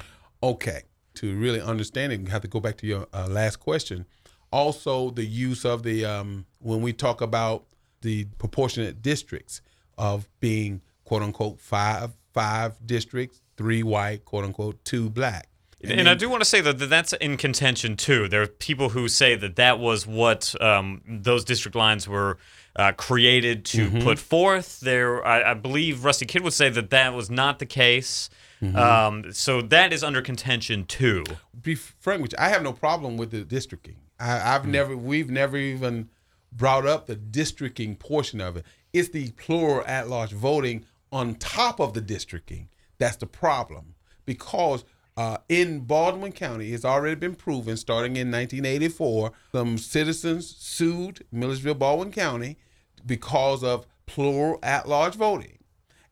Okay. 0.42 0.84
To 1.16 1.36
really 1.36 1.62
understand 1.62 2.14
it, 2.14 2.22
you 2.22 2.28
have 2.28 2.44
to 2.44 2.48
go 2.48 2.60
back 2.60 2.78
to 2.78 2.88
your 2.88 3.08
uh, 3.12 3.28
last 3.28 3.58
question. 3.58 4.06
Also, 4.52 5.10
the 5.10 5.26
use 5.26 5.66
of 5.66 5.84
the 5.84 6.06
um, 6.06 6.46
when 6.60 6.82
we 6.82 6.94
talk 6.94 7.22
about 7.22 7.66
the 8.02 8.26
proportionate 8.38 9.02
districts 9.02 9.62
of 9.98 10.30
being 10.40 10.82
quote 11.06 11.24
unquote 11.24 11.60
five 11.60 12.12
five 12.34 12.76
districts, 12.86 13.42
three 13.58 13.82
white, 13.82 14.26
quote 14.26 14.46
unquote, 14.46 14.84
two 14.86 15.10
black. 15.10 15.50
And, 15.84 15.92
and 16.00 16.10
I 16.10 16.16
do 16.16 16.30
want 16.30 16.42
to 16.42 16.50
say 16.50 16.60
that 16.62 16.74
that's 16.74 17.14
in 17.14 17.38
contention 17.38 17.98
too. 17.98 18.28
There 18.28 18.42
are 18.42 18.48
people 18.48 18.90
who 18.90 19.08
say 19.08 19.36
that 19.36 19.58
that 19.58 19.80
was 19.80 20.08
what 20.08 20.60
um, 20.62 21.02
those 21.08 21.46
district 21.46 21.76
lines 21.76 22.08
were 22.08 22.38
uh, 22.76 22.94
created 22.94 23.64
to 23.66 23.88
mm-hmm. 23.90 24.02
put 24.02 24.18
forth. 24.18 24.80
There, 24.80 25.26
I, 25.26 25.52
I, 25.52 25.54
believe 25.54 26.04
Rusty 26.04 26.26
Kidd 26.26 26.44
would 26.44 26.54
say 26.54 26.70
that 26.70 26.90
that 26.90 27.14
was 27.14 27.30
not 27.30 27.60
the 27.60 27.66
case. 27.66 28.30
Mm-hmm. 28.62 28.76
Um, 28.76 29.34
so 29.34 29.62
that 29.62 29.94
is 29.94 30.04
under 30.04 30.22
contention 30.22 30.86
too. 30.86 31.24
Be 31.62 31.76
frank 31.76 32.22
with 32.24 32.32
you, 32.32 32.38
I 32.40 32.50
have 32.50 32.64
no 32.64 32.74
problem 32.74 33.18
with 33.18 33.32
the 33.32 33.44
districting. 33.44 33.98
I, 34.20 34.26
have 34.26 34.64
mm-hmm. 34.64 34.72
never, 34.72 34.98
we've 34.98 35.30
never 35.30 35.58
even 35.58 36.10
brought 36.52 36.88
up 36.88 37.06
the 37.06 37.16
districting 37.16 37.96
portion 37.96 38.42
of 38.42 38.58
it. 38.58 38.66
It's 38.94 39.10
the 39.10 39.30
plural 39.32 39.84
at-large 39.86 40.32
voting 40.32 40.86
on 41.12 41.36
top 41.36 41.80
of 41.80 41.94
the 41.94 42.02
districting 42.02 42.70
that's 42.98 43.18
the 43.18 43.28
problem 43.28 43.96
because 44.26 44.84
uh, 45.18 45.40
in 45.50 45.80
Baldwin 45.80 46.32
County, 46.32 46.74
it's 46.74 46.86
already 46.86 47.16
been 47.16 47.34
proven 47.34 47.76
starting 47.76 48.16
in 48.16 48.32
1984, 48.32 49.32
some 49.52 49.80
citizens 49.80 50.48
sued 50.48 51.26
Milledgeville, 51.32 51.74
Baldwin 51.74 52.12
County 52.12 52.58
because 53.04 53.64
of 53.64 53.88
plural 54.06 54.60
at 54.62 54.88
large 54.88 55.16
voting. 55.16 55.58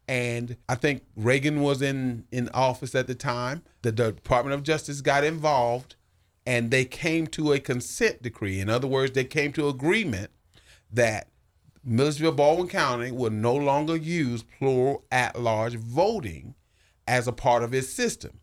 And 0.07 0.57
I 0.67 0.75
think 0.75 1.03
Reagan 1.15 1.61
was 1.61 1.83
in, 1.83 2.25
in 2.31 2.49
office 2.49 2.95
at 2.95 3.05
the 3.05 3.15
time. 3.15 3.61
The 3.83 3.91
Department 3.91 4.55
of 4.55 4.63
Justice 4.63 5.01
got 5.01 5.23
involved 5.23 5.95
and 6.45 6.71
they 6.71 6.85
came 6.85 7.27
to 7.27 7.53
a 7.53 7.59
consent 7.59 8.23
decree. 8.23 8.59
In 8.59 8.69
other 8.69 8.87
words, 8.87 9.11
they 9.11 9.23
came 9.23 9.53
to 9.53 9.67
agreement 9.67 10.31
that 10.91 11.29
Milledgeville, 11.83 12.31
Baldwin 12.31 12.67
County 12.67 13.11
will 13.11 13.29
no 13.29 13.55
longer 13.55 13.95
use 13.95 14.43
plural 14.57 15.05
at 15.11 15.39
large 15.39 15.75
voting 15.75 16.55
as 17.07 17.27
a 17.27 17.31
part 17.31 17.61
of 17.61 17.73
its 17.73 17.89
system. 17.89 18.39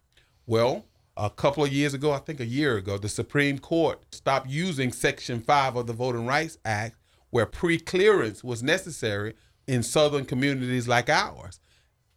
Well, 0.53 0.85
a 1.17 1.31
couple 1.31 1.65
of 1.65 1.73
years 1.73 1.95
ago, 1.95 2.13
I 2.13 2.19
think 2.19 2.39
a 2.39 2.45
year 2.45 2.77
ago, 2.77 2.99
the 2.99 3.09
Supreme 3.09 3.59
Court 3.59 4.05
stopped 4.15 4.51
using 4.51 4.93
Section 4.93 5.41
5 5.41 5.77
of 5.77 5.87
the 5.87 5.95
Voting 5.95 6.27
Rights 6.27 6.59
Act, 6.63 6.97
where 7.31 7.47
pre 7.47 7.79
clearance 7.79 8.45
was 8.45 8.63
necessary 8.63 9.33
in 9.67 9.83
southern 9.83 10.27
communities 10.27 10.87
like 10.87 11.09
ours. 11.09 11.59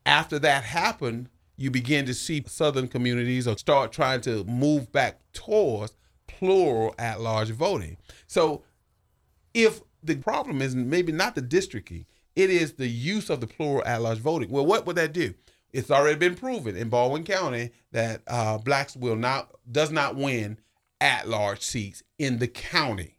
After 0.06 0.38
that 0.40 0.66
happened, 0.66 1.30
you 1.56 1.72
begin 1.72 2.06
to 2.08 2.14
see 2.14 2.44
southern 2.46 2.90
communities 2.90 3.48
start 3.58 3.94
trying 3.94 4.20
to 4.24 4.44
move 4.44 4.92
back 4.92 5.22
towards 5.32 5.96
plural 6.28 6.94
at 7.00 7.22
large 7.22 7.52
voting. 7.52 7.96
So, 8.28 8.64
if 9.54 9.80
the 10.04 10.18
problem 10.18 10.62
is 10.62 10.76
maybe 10.76 11.14
not 11.14 11.36
the 11.36 11.42
districting, 11.42 12.06
it 12.36 12.50
is 12.50 12.74
the 12.74 12.88
use 12.90 13.30
of 13.30 13.40
the 13.40 13.48
plural 13.48 13.82
at 13.86 14.02
large 14.02 14.20
voting. 14.20 14.50
Well, 14.50 14.66
what 14.66 14.86
would 14.86 14.98
that 14.98 15.14
do? 15.14 15.36
It's 15.76 15.92
already 15.92 16.18
been 16.18 16.36
proven 16.36 16.78
in 16.78 16.88
Baldwin 16.88 17.26
County 17.26 17.72
that 17.92 18.22
uh, 18.28 18.58
blacks 18.58 18.96
will 18.96 19.18
not 19.18 19.52
does 19.70 19.92
not 19.92 20.16
win 20.16 20.58
at 21.02 21.28
large 21.28 21.60
seats 21.60 22.02
in 22.18 22.40
the 22.40 22.48
county. 22.48 23.18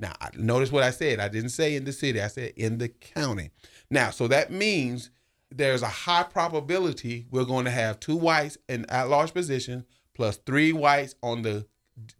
Now, 0.00 0.14
notice 0.34 0.72
what 0.72 0.84
I 0.84 0.90
said. 0.90 1.20
I 1.20 1.28
didn't 1.28 1.50
say 1.50 1.76
in 1.76 1.84
the 1.84 1.92
city. 1.92 2.22
I 2.22 2.28
said 2.28 2.54
in 2.56 2.78
the 2.78 2.88
county. 2.88 3.50
Now, 3.90 4.08
so 4.08 4.26
that 4.28 4.50
means 4.50 5.10
there's 5.50 5.82
a 5.82 5.88
high 5.88 6.22
probability 6.22 7.26
we're 7.30 7.44
going 7.44 7.66
to 7.66 7.70
have 7.70 8.00
two 8.00 8.16
whites 8.16 8.56
in 8.70 8.86
at 8.88 9.10
large 9.10 9.34
position 9.34 9.84
plus 10.14 10.38
three 10.38 10.72
whites 10.72 11.14
on 11.22 11.42
the 11.42 11.66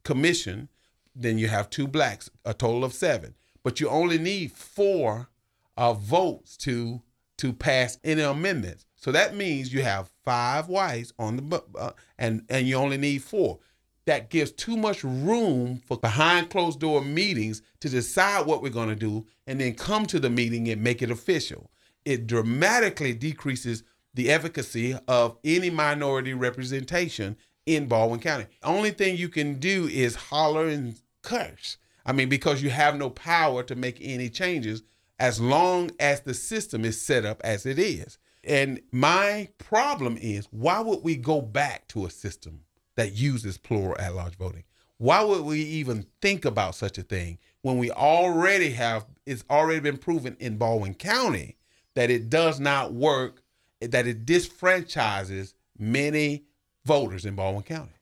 commission. 0.04 0.68
Then 1.16 1.38
you 1.38 1.48
have 1.48 1.70
two 1.70 1.88
blacks, 1.88 2.28
a 2.44 2.52
total 2.52 2.84
of 2.84 2.92
seven. 2.92 3.34
But 3.62 3.80
you 3.80 3.88
only 3.88 4.18
need 4.18 4.52
four 4.52 5.30
uh, 5.78 5.94
votes 5.94 6.58
to 6.58 7.00
to 7.38 7.52
pass 7.54 7.98
any 8.04 8.20
amendments. 8.20 8.84
So 8.98 9.12
that 9.12 9.34
means 9.34 9.72
you 9.72 9.82
have 9.82 10.10
five 10.24 10.68
whites 10.68 11.12
on 11.18 11.36
the 11.36 11.62
uh, 11.78 11.92
and 12.18 12.44
and 12.48 12.66
you 12.66 12.76
only 12.76 12.98
need 12.98 13.22
four. 13.22 13.60
That 14.06 14.30
gives 14.30 14.50
too 14.52 14.76
much 14.76 15.04
room 15.04 15.82
for 15.86 15.98
behind 15.98 16.50
closed 16.50 16.80
door 16.80 17.02
meetings 17.02 17.62
to 17.80 17.88
decide 17.88 18.46
what 18.46 18.62
we're 18.62 18.70
going 18.70 18.88
to 18.88 18.96
do 18.96 19.26
and 19.46 19.60
then 19.60 19.74
come 19.74 20.06
to 20.06 20.18
the 20.18 20.30
meeting 20.30 20.68
and 20.68 20.82
make 20.82 21.02
it 21.02 21.10
official. 21.10 21.70
It 22.04 22.26
dramatically 22.26 23.12
decreases 23.12 23.84
the 24.14 24.30
efficacy 24.30 24.98
of 25.06 25.36
any 25.44 25.70
minority 25.70 26.32
representation 26.32 27.36
in 27.66 27.86
Baldwin 27.86 28.20
County. 28.20 28.46
Only 28.62 28.90
thing 28.90 29.16
you 29.16 29.28
can 29.28 29.58
do 29.60 29.86
is 29.86 30.16
holler 30.16 30.66
and 30.66 30.98
curse. 31.22 31.76
I 32.06 32.12
mean, 32.12 32.30
because 32.30 32.62
you 32.62 32.70
have 32.70 32.96
no 32.96 33.10
power 33.10 33.62
to 33.64 33.74
make 33.74 33.98
any 34.00 34.30
changes 34.30 34.82
as 35.18 35.38
long 35.38 35.90
as 36.00 36.22
the 36.22 36.32
system 36.32 36.84
is 36.84 37.00
set 37.00 37.26
up 37.26 37.42
as 37.44 37.66
it 37.66 37.78
is. 37.78 38.18
And 38.48 38.80
my 38.90 39.48
problem 39.58 40.16
is 40.16 40.48
why 40.50 40.80
would 40.80 41.02
we 41.02 41.16
go 41.16 41.42
back 41.42 41.86
to 41.88 42.06
a 42.06 42.10
system 42.10 42.62
that 42.96 43.12
uses 43.12 43.58
plural 43.58 43.96
at 43.98 44.14
large 44.14 44.36
voting? 44.36 44.64
Why 44.96 45.22
would 45.22 45.42
we 45.42 45.60
even 45.60 46.06
think 46.20 46.44
about 46.44 46.74
such 46.74 46.98
a 46.98 47.02
thing 47.02 47.38
when 47.62 47.78
we 47.78 47.90
already 47.90 48.70
have 48.70 49.06
it's 49.26 49.44
already 49.50 49.80
been 49.80 49.98
proven 49.98 50.36
in 50.40 50.56
Baldwin 50.56 50.94
County 50.94 51.56
that 51.94 52.10
it 52.10 52.30
does 52.30 52.58
not 52.58 52.94
work, 52.94 53.42
that 53.80 54.06
it 54.06 54.24
disfranchises 54.24 55.54
many 55.78 56.44
voters 56.84 57.26
in 57.26 57.36
Baldwin 57.36 57.62
County? 57.62 57.92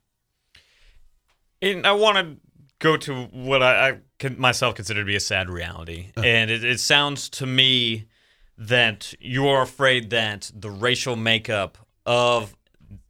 And 1.61 1.85
I 1.85 1.91
want 1.91 2.17
to 2.17 2.37
go 2.79 2.95
to 2.97 3.25
what 3.25 3.61
I, 3.61 3.89
I 3.89 3.97
can 4.17 4.39
myself 4.39 4.75
consider 4.75 5.01
to 5.01 5.05
be 5.05 5.15
a 5.15 5.19
sad 5.19 5.49
reality. 5.49 6.11
Uh-huh. 6.15 6.25
And 6.25 6.49
it, 6.49 6.63
it 6.63 6.79
sounds 6.79 7.29
to 7.31 7.45
me 7.45 8.05
that 8.57 9.13
you 9.19 9.47
are 9.47 9.61
afraid 9.61 10.09
that 10.09 10.51
the 10.55 10.69
racial 10.69 11.15
makeup 11.15 11.77
of 12.05 12.55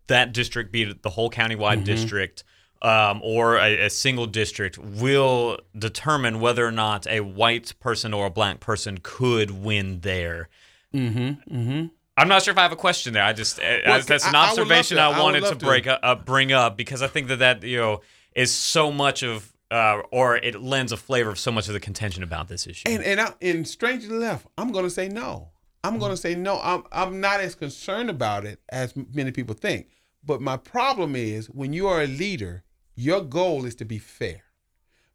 that 0.07 0.33
district, 0.33 0.71
be 0.71 0.83
it 0.83 1.03
the 1.03 1.09
whole 1.09 1.29
countywide 1.29 1.75
mm-hmm. 1.75 1.83
district 1.83 2.43
um, 2.81 3.21
or 3.23 3.57
a, 3.57 3.85
a, 3.85 3.89
single 3.89 4.25
district, 4.25 4.77
will 4.77 5.57
determine 5.77 6.39
whether 6.39 6.65
or 6.65 6.71
not 6.71 7.07
a 7.07 7.21
white 7.21 7.73
person 7.79 8.13
or 8.13 8.27
a 8.27 8.29
black 8.29 8.59
person 8.59 8.99
could 9.01 9.51
win 9.51 10.01
there. 10.01 10.49
Mm-hmm. 10.93 11.57
Mm-hmm. 11.57 11.85
I'm 12.17 12.27
not 12.27 12.43
sure 12.43 12.51
if 12.51 12.57
I 12.57 12.63
have 12.63 12.71
a 12.71 12.77
question 12.77 13.13
there. 13.13 13.23
I 13.23 13.33
just 13.33 13.59
well, 13.59 14.01
that's 14.01 14.27
an 14.27 14.35
observation 14.35 14.97
I, 14.97 15.09
I, 15.09 15.17
I 15.17 15.21
wanted 15.21 15.43
to, 15.43 15.49
to 15.49 15.55
break 15.55 15.87
uh, 15.87 16.15
bring 16.15 16.51
up 16.51 16.75
because 16.75 17.01
I 17.01 17.07
think 17.07 17.27
that 17.27 17.39
that 17.39 17.63
you 17.63 17.77
know 17.77 18.01
is 18.33 18.51
so 18.51 18.91
much 18.91 19.23
of 19.23 19.53
uh, 19.71 20.01
or 20.11 20.37
it 20.37 20.61
lends 20.61 20.91
a 20.91 20.97
flavor 20.97 21.29
of 21.29 21.39
so 21.39 21.51
much 21.51 21.67
of 21.67 21.73
the 21.73 21.79
contention 21.79 22.23
about 22.23 22.47
this 22.47 22.67
issue. 22.67 22.89
And 22.89 23.03
and 23.03 23.19
I, 23.19 23.33
and 23.41 23.67
strangely 23.67 24.15
enough, 24.15 24.47
I'm 24.57 24.71
going 24.71 24.85
to 24.85 24.91
say 24.91 25.09
no. 25.09 25.49
I'm 25.83 25.99
going 25.99 26.11
to 26.11 26.17
say 26.17 26.35
no. 26.35 26.59
I'm 26.61 26.83
I'm 26.91 27.19
not 27.21 27.39
as 27.39 27.55
concerned 27.55 28.09
about 28.09 28.45
it 28.45 28.59
as 28.69 28.93
many 29.13 29.31
people 29.31 29.55
think. 29.55 29.87
But 30.23 30.41
my 30.41 30.57
problem 30.57 31.15
is 31.15 31.49
when 31.49 31.73
you 31.73 31.87
are 31.87 32.01
a 32.01 32.07
leader, 32.07 32.63
your 32.95 33.21
goal 33.21 33.65
is 33.65 33.75
to 33.75 33.85
be 33.85 33.97
fair. 33.97 34.43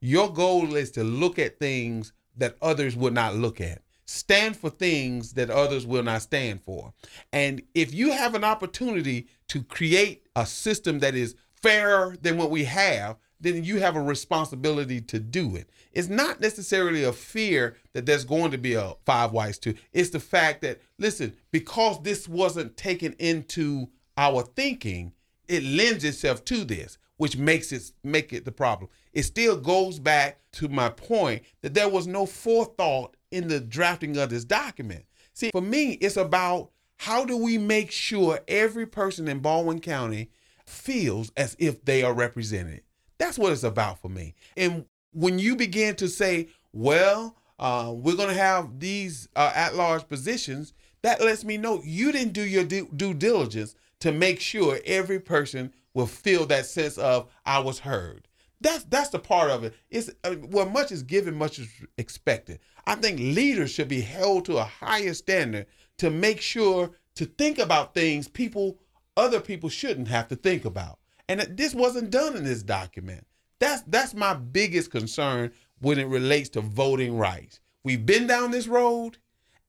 Your 0.01 0.33
goal 0.33 0.75
is 0.75 0.91
to 0.93 1.05
look 1.05 1.39
at 1.39 1.59
things 1.59 2.13
that 2.37 2.57
others 2.63 2.97
will 2.97 3.13
not 3.13 3.37
look 3.37 3.61
at. 3.61 3.83
Stand 4.07 4.57
for 4.57 4.69
things 4.69 5.35
that 5.35 5.51
others 5.51 5.87
will 5.87 6.03
not 6.03 6.23
stand 6.23 6.63
for. 6.63 6.93
And 7.33 7.63
if 7.75 7.95
you 7.95 8.13
have 8.13 8.35
an 8.35 8.45
opportunity 8.45 9.29
to 9.49 9.63
create 9.63 10.27
a 10.35 10.45
system 10.45 10.99
that 11.01 11.15
is 11.15 11.37
fairer 11.55 12.17
than 12.21 12.37
what 12.37 12.51
we 12.51 12.65
have, 12.65 13.17
then 13.43 13.65
you 13.65 13.81
have 13.81 13.97
a 13.97 14.01
responsibility 14.01 15.01
to 15.01 15.19
do 15.19 15.57
it. 15.57 15.69
It's 15.93 16.09
not 16.09 16.41
necessarily 16.41 17.03
a 17.03 17.13
fear 17.13 17.77
that 17.93 18.07
there's 18.07 18.25
going 18.25 18.53
to 18.53 18.59
be 18.59 18.75
a 18.75 18.95
five 19.05 19.33
whites 19.33 19.59
too. 19.59 19.75
It's 19.93 20.11
the 20.11 20.21
fact 20.21 20.63
that, 20.63 20.81
listen, 20.99 21.35
because 21.51 22.01
this 22.03 22.29
wasn't 22.29 22.77
taken 22.77 23.15
into 23.19 23.89
our 24.17 24.43
thinking, 24.43 25.13
it 25.49 25.65
lends 25.65 26.05
itself 26.05 26.45
to 26.47 26.65
this, 26.65 26.99
which 27.17 27.37
makes 27.37 27.73
it 27.73 27.91
make 28.05 28.33
it 28.33 28.45
the 28.45 28.53
problem. 28.53 28.89
It 29.13 29.25
still 29.25 29.59
goes 29.59 29.99
back 29.99 30.39
to 30.53 30.69
my 30.69 30.89
point 30.89 31.43
that 31.63 31.75
there 31.75 31.89
was 31.89 32.07
no 32.07 32.27
forethought 32.27 33.17
in 33.33 33.49
the 33.49 33.61
drafting 33.61 34.17
of 34.19 34.31
this 34.31 34.45
document. 34.45 35.05
See, 35.35 35.51
for 35.51 35.63
me, 35.63 35.93
it's 35.95 36.17
about 36.17 36.71
how 36.99 37.25
do 37.25 37.37
we 37.37 37.59
make 37.59 37.91
sure 37.91 38.39
every 38.47 38.87
person 38.87 39.27
in 39.27 39.41
Baldwin 39.41 39.81
County 39.81 40.31
feels 40.65 41.33
as 41.37 41.57
if 41.59 41.85
they 41.85 42.05
are 42.05 42.15
represented 42.15 42.83
that's 43.23 43.39
what 43.39 43.53
it's 43.53 43.63
about 43.63 44.01
for 44.01 44.09
me. 44.09 44.35
And 44.57 44.85
when 45.13 45.39
you 45.39 45.55
begin 45.55 45.95
to 45.97 46.09
say, 46.09 46.49
well, 46.73 47.37
uh, 47.57 47.93
we're 47.95 48.17
going 48.17 48.35
to 48.35 48.35
have 48.35 48.81
these 48.81 49.29
uh, 49.37 49.53
at 49.55 49.77
large 49.77 50.09
positions, 50.09 50.73
that 51.03 51.21
lets 51.21 51.45
me 51.45 51.57
know 51.57 51.81
you 51.85 52.11
didn't 52.11 52.33
do 52.33 52.43
your 52.43 52.65
due, 52.65 52.89
due 52.97 53.15
diligence 53.15 53.77
to 54.01 54.11
make 54.11 54.41
sure 54.41 54.81
every 54.85 55.21
person 55.21 55.73
will 55.95 56.09
feel 56.09 56.47
that 56.47 56.67
sense 56.67 56.99
of 56.99 57.31
I 57.47 57.61
was 57.61 57.79
heard. 57.79 58.27
That's 58.61 58.85
that's 58.85 59.11
the 59.11 59.19
part 59.19 59.51
of 59.51 59.63
it. 59.65 59.75
It's 59.91 60.11
uh, 60.25 60.37
well, 60.41 60.67
much 60.69 60.91
is 60.91 61.03
given, 61.03 61.37
much 61.37 61.59
is 61.61 61.69
expected. 61.99 62.59
I 62.87 62.97
think 62.97 63.19
leaders 63.19 63.71
should 63.71 63.89
be 63.89 64.01
held 64.01 64.45
to 64.47 64.57
a 64.57 64.65
higher 64.65 65.15
standard 65.15 65.67
to 65.99 66.11
make 66.11 66.41
sure 66.41 66.91
to 67.17 67.27
think 67.27 67.59
about 67.59 67.95
things 67.95 68.27
people 68.27 68.79
other 69.17 69.41
people 69.41 69.69
shouldn't 69.69 70.09
have 70.09 70.29
to 70.29 70.37
think 70.37 70.65
about. 70.65 70.99
And 71.29 71.41
this 71.41 71.75
wasn't 71.75 72.11
done 72.11 72.37
in 72.37 72.45
this 72.45 72.63
document. 72.63 73.27
That's 73.59 73.83
that's 73.87 74.15
my 74.15 74.35
biggest 74.35 74.91
concern 74.91 75.53
when 75.81 75.99
it 75.99 76.07
relates 76.07 76.49
to 76.51 76.61
voting 76.61 77.17
rights. 77.17 77.61
We've 77.85 78.05
been 78.05 78.27
down 78.27 78.51
this 78.51 78.69
road, 78.69 79.19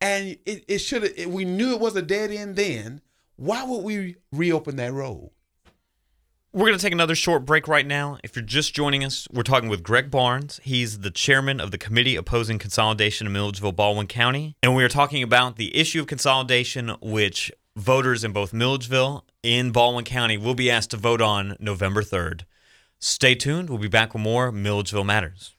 and 0.02 0.38
it, 0.46 0.66
it 0.68 0.80
should 0.80 1.04
have. 1.04 1.32
We 1.32 1.46
knew 1.46 1.74
it 1.74 1.80
was 1.80 1.96
a 1.96 2.02
dead 2.02 2.32
end 2.32 2.56
then. 2.56 3.02
Why 3.36 3.64
would 3.64 3.84
we 3.84 4.16
reopen 4.32 4.76
that 4.78 4.94
road? 4.94 5.32
We're 6.56 6.68
going 6.68 6.78
to 6.78 6.82
take 6.84 6.94
another 6.94 7.16
short 7.16 7.46
break 7.46 7.68
right 7.68 7.86
now. 7.86 8.20
If 8.24 8.36
you're 8.36 8.46
just 8.46 8.76
joining 8.76 9.04
us, 9.04 9.28
we're 9.32 9.42
talking 9.42 9.70
with 9.70 9.82
Greg 9.82 10.12
Barnes. 10.12 10.60
He's 10.62 11.00
the 11.00 11.10
chairman 11.10 11.60
of 11.60 11.72
the 11.72 11.80
committee 11.80 12.16
opposing 12.16 12.60
consolidation 12.60 13.26
in 13.26 13.34
Milledgeville, 13.34 13.72
Baldwin 13.72 14.06
County. 14.06 14.56
And 14.62 14.76
we 14.76 14.84
are 14.84 14.90
talking 14.90 15.24
about 15.24 15.56
the 15.56 15.76
issue 15.76 16.02
of 16.02 16.06
consolidation, 16.06 16.96
which 17.02 17.52
voters 17.76 18.24
in 18.24 18.32
both 18.32 18.54
Milledgeville 18.54 19.26
and 19.44 19.74
Baldwin 19.74 20.06
County 20.06 20.38
will 20.38 20.56
be 20.56 20.70
asked 20.70 20.92
to 20.92 20.98
vote 20.98 21.22
on 21.22 21.56
November 21.60 22.02
3rd. 22.02 22.42
Stay 23.00 23.36
tuned. 23.36 23.70
We'll 23.70 23.80
be 23.80 23.88
back 23.88 24.14
with 24.14 24.24
more 24.24 24.52
Milledgeville 24.52 25.04
Matters. 25.04 25.56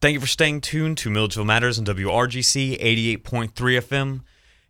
Thank 0.00 0.14
you 0.14 0.20
for 0.20 0.26
staying 0.26 0.60
tuned 0.60 0.98
to 0.98 1.10
Milledgeville 1.10 1.44
Matters 1.44 1.78
on 1.78 1.84
WRGC 1.86 2.80
88.3 2.80 3.50
FM. 3.52 4.20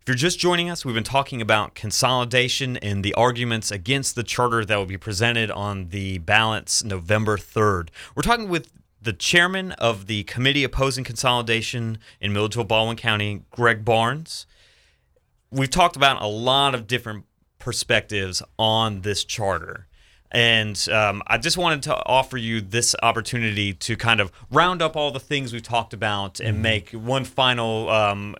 If 0.00 0.10
you're 0.10 0.14
just 0.14 0.38
joining 0.38 0.70
us, 0.70 0.84
we've 0.84 0.94
been 0.94 1.02
talking 1.02 1.42
about 1.42 1.74
consolidation 1.74 2.76
and 2.76 3.04
the 3.04 3.12
arguments 3.14 3.72
against 3.72 4.14
the 4.14 4.22
charter 4.22 4.64
that 4.64 4.76
will 4.76 4.86
be 4.86 4.96
presented 4.96 5.50
on 5.50 5.88
the 5.88 6.18
ballots 6.18 6.84
November 6.84 7.36
3rd. 7.36 7.88
We're 8.14 8.22
talking 8.22 8.48
with 8.48 8.72
the 9.06 9.12
chairman 9.12 9.70
of 9.72 10.08
the 10.08 10.24
committee 10.24 10.64
opposing 10.64 11.04
consolidation 11.04 11.96
in 12.20 12.32
Milledgeville, 12.32 12.64
Baldwin 12.64 12.96
County, 12.96 13.44
Greg 13.52 13.84
Barnes. 13.84 14.46
We've 15.52 15.70
talked 15.70 15.94
about 15.94 16.20
a 16.20 16.26
lot 16.26 16.74
of 16.74 16.88
different 16.88 17.24
perspectives 17.60 18.42
on 18.58 19.02
this 19.02 19.24
charter. 19.24 19.86
And 20.32 20.76
um, 20.90 21.22
I 21.28 21.38
just 21.38 21.56
wanted 21.56 21.84
to 21.84 21.94
offer 22.04 22.36
you 22.36 22.60
this 22.60 22.96
opportunity 23.00 23.72
to 23.74 23.96
kind 23.96 24.20
of 24.20 24.32
round 24.50 24.82
up 24.82 24.96
all 24.96 25.12
the 25.12 25.20
things 25.20 25.52
we've 25.52 25.62
talked 25.62 25.94
about 25.94 26.40
and 26.40 26.60
make 26.60 26.90
one 26.90 27.24
final 27.24 27.88
um, 27.88 28.34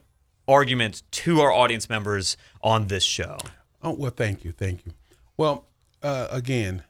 argument 0.49 1.05
to 1.13 1.41
our 1.43 1.53
audience 1.53 1.89
members 1.89 2.37
on 2.61 2.89
this 2.89 3.05
show. 3.05 3.39
Oh, 3.85 3.93
well, 3.93 4.11
thank 4.11 4.45
you. 4.45 4.51
Thank 4.51 4.85
you. 4.85 4.93
Well, 5.37 5.67
uh, 6.03 6.27
again, 6.29 6.83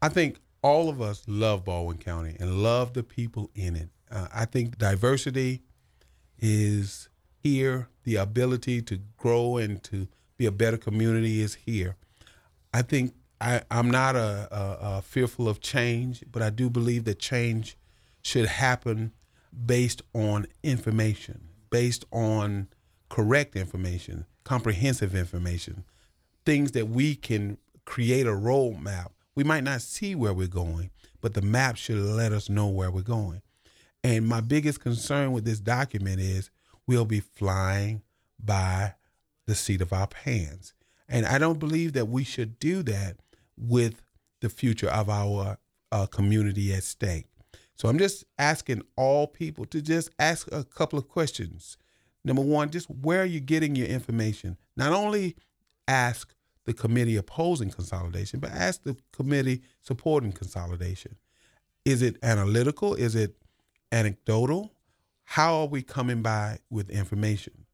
I 0.00 0.08
think 0.08 0.36
all 0.64 0.88
of 0.88 1.00
us 1.00 1.22
love 1.28 1.64
Baldwin 1.64 1.98
County 1.98 2.36
and 2.40 2.62
love 2.62 2.94
the 2.94 3.04
people 3.04 3.50
in 3.54 3.76
it. 3.76 3.90
Uh, 4.10 4.26
I 4.34 4.44
think 4.44 4.78
diversity 4.78 5.62
is 6.38 7.08
here, 7.38 7.88
the 8.02 8.16
ability 8.16 8.82
to 8.82 8.98
grow 9.16 9.58
and 9.58 9.82
to 9.84 10.08
be 10.36 10.46
a 10.46 10.52
better 10.52 10.76
community 10.76 11.40
is 11.40 11.54
here. 11.54 11.96
I 12.72 12.82
think 12.82 13.14
I, 13.40 13.62
I'm 13.70 13.90
not 13.90 14.16
a, 14.16 14.48
a, 14.50 14.78
a 14.98 15.02
fearful 15.02 15.48
of 15.48 15.60
change, 15.60 16.24
but 16.32 16.42
I 16.42 16.50
do 16.50 16.68
believe 16.68 17.04
that 17.04 17.18
change 17.18 17.76
should 18.22 18.46
happen 18.46 19.12
based 19.66 20.02
on 20.14 20.46
information 20.62 21.50
based 21.74 22.04
on 22.12 22.68
correct 23.08 23.56
information, 23.56 24.26
comprehensive 24.44 25.12
information, 25.12 25.82
things 26.46 26.70
that 26.70 26.86
we 26.86 27.16
can 27.16 27.58
create 27.84 28.28
a 28.28 28.30
roadmap. 28.30 29.08
We 29.34 29.44
might 29.44 29.64
not 29.64 29.82
see 29.82 30.14
where 30.14 30.34
we're 30.34 30.46
going, 30.46 30.90
but 31.20 31.34
the 31.34 31.42
map 31.42 31.76
should 31.76 31.98
let 31.98 32.32
us 32.32 32.48
know 32.48 32.68
where 32.68 32.90
we're 32.90 33.02
going. 33.02 33.42
And 34.02 34.26
my 34.26 34.40
biggest 34.40 34.80
concern 34.80 35.32
with 35.32 35.44
this 35.44 35.60
document 35.60 36.20
is 36.20 36.50
we'll 36.86 37.06
be 37.06 37.20
flying 37.20 38.02
by 38.38 38.94
the 39.46 39.54
seat 39.54 39.80
of 39.80 39.92
our 39.92 40.06
pants. 40.06 40.74
And 41.08 41.26
I 41.26 41.38
don't 41.38 41.58
believe 41.58 41.94
that 41.94 42.08
we 42.08 42.24
should 42.24 42.58
do 42.58 42.82
that 42.84 43.16
with 43.56 44.02
the 44.40 44.48
future 44.48 44.88
of 44.88 45.08
our 45.08 45.58
uh, 45.90 46.06
community 46.06 46.72
at 46.74 46.82
stake. 46.82 47.26
So 47.76 47.88
I'm 47.88 47.98
just 47.98 48.24
asking 48.38 48.82
all 48.96 49.26
people 49.26 49.64
to 49.66 49.82
just 49.82 50.10
ask 50.18 50.50
a 50.52 50.64
couple 50.64 50.98
of 50.98 51.08
questions. 51.08 51.76
Number 52.24 52.42
one, 52.42 52.70
just 52.70 52.88
where 52.88 53.22
are 53.22 53.26
you 53.26 53.40
getting 53.40 53.74
your 53.74 53.86
information? 53.86 54.56
Not 54.76 54.92
only 54.92 55.36
ask 55.88 56.34
the 56.64 56.72
committee 56.72 57.16
opposing 57.16 57.70
consolidation, 57.70 58.40
but 58.40 58.50
ask 58.50 58.82
the 58.82 58.96
committee 59.12 59.62
supporting 59.80 60.32
consolidation. 60.32 61.16
Is 61.84 62.02
it 62.02 62.16
analytical? 62.22 62.94
Is 62.94 63.14
it 63.14 63.36
anecdotal? 63.92 64.72
How 65.24 65.54
are 65.56 65.66
we 65.66 65.82
coming 65.82 66.22
by 66.22 66.58
with 66.70 66.90
information? 66.90 67.64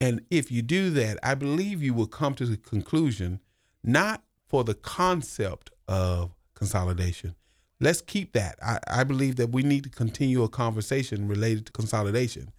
And 0.00 0.22
if 0.30 0.50
you 0.50 0.62
do 0.62 0.90
that, 0.90 1.18
I 1.22 1.34
believe 1.34 1.82
you 1.82 1.94
will 1.94 2.06
come 2.06 2.34
to 2.34 2.46
the 2.46 2.56
conclusion 2.56 3.40
not 3.84 4.22
for 4.48 4.64
the 4.64 4.74
concept 4.74 5.70
of 5.86 6.32
consolidation, 6.54 7.34
let's 7.80 8.00
keep 8.00 8.32
that. 8.32 8.58
I, 8.62 8.78
I 8.86 9.04
believe 9.04 9.36
that 9.36 9.50
we 9.50 9.62
need 9.62 9.84
to 9.84 9.90
continue 9.90 10.42
a 10.42 10.48
conversation 10.48 11.28
related 11.28 11.66
to 11.66 11.72
consolidation. 11.72 12.52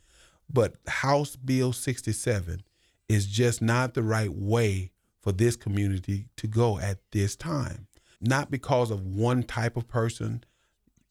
But 0.51 0.75
House 0.87 1.35
Bill 1.35 1.73
67 1.73 2.63
is 3.07 3.27
just 3.27 3.61
not 3.61 3.93
the 3.93 4.03
right 4.03 4.31
way 4.33 4.91
for 5.21 5.31
this 5.31 5.55
community 5.55 6.27
to 6.37 6.47
go 6.47 6.79
at 6.79 6.99
this 7.11 7.35
time. 7.35 7.87
Not 8.19 8.51
because 8.51 8.91
of 8.91 9.05
one 9.05 9.43
type 9.43 9.77
of 9.77 9.87
person, 9.87 10.43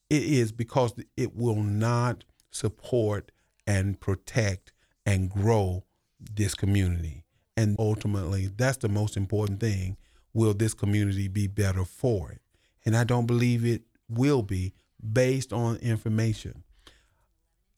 it 0.09 0.23
is 0.23 0.51
because 0.51 0.93
it 1.17 1.35
will 1.35 1.61
not 1.63 2.23
support 2.51 3.31
and 3.65 3.99
protect 3.99 4.73
and 5.05 5.29
grow 5.29 5.83
this 6.19 6.53
community. 6.53 7.23
And 7.57 7.75
ultimately, 7.79 8.47
that's 8.47 8.77
the 8.77 8.89
most 8.89 9.17
important 9.17 9.59
thing. 9.59 9.97
Will 10.33 10.53
this 10.53 10.73
community 10.73 11.27
be 11.27 11.47
better 11.47 11.85
for 11.85 12.31
it? 12.31 12.41
And 12.85 12.95
I 12.95 13.03
don't 13.03 13.25
believe 13.25 13.65
it 13.65 13.83
will 14.09 14.41
be 14.41 14.73
based 15.13 15.51
on 15.51 15.77
information. 15.77 16.63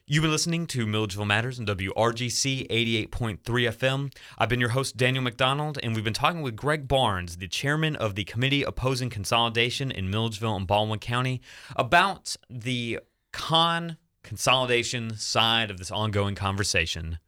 You've 0.07 0.21
been 0.21 0.31
listening 0.31 0.67
to 0.67 0.87
Milledgeville 0.87 1.25
Matters 1.25 1.59
on 1.59 1.65
WRGC 1.65 2.69
88.3 2.69 3.39
FM. 3.39 4.15
I've 4.37 4.51
been 4.51 4.61
your 4.61 4.69
host, 4.69 4.99
Daniel 4.99 5.25
McDonald, 5.25 5.79
and 5.83 5.95
we've 5.95 6.05
been 6.05 6.13
talking 6.13 6.43
with 6.43 6.55
Greg 6.55 6.87
Barnes, 6.87 7.39
the 7.39 7.49
chairman 7.49 7.97
of 7.97 8.15
the 8.15 8.25
committee 8.25 8.63
opposing 8.63 9.09
consolidation 9.09 9.91
in 9.91 10.11
Milledgeville 10.11 10.57
and 10.57 10.67
Baldwin 10.67 10.99
County, 10.99 11.41
about 11.75 12.37
the 12.51 13.01
con 13.33 13.97
consolidation 14.23 15.17
side 15.17 15.71
of 15.71 15.79
this 15.79 15.91
ongoing 15.91 16.35
conversation. 16.35 17.19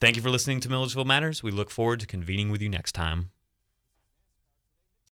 Thank 0.00 0.14
you 0.14 0.22
for 0.22 0.30
listening 0.30 0.60
to 0.60 0.68
Milledgeville 0.68 1.04
Matters. 1.04 1.42
We 1.42 1.50
look 1.50 1.68
forward 1.68 1.98
to 1.98 2.06
convening 2.06 2.52
with 2.52 2.62
you 2.62 2.68
next 2.68 2.92
time. 2.92 3.32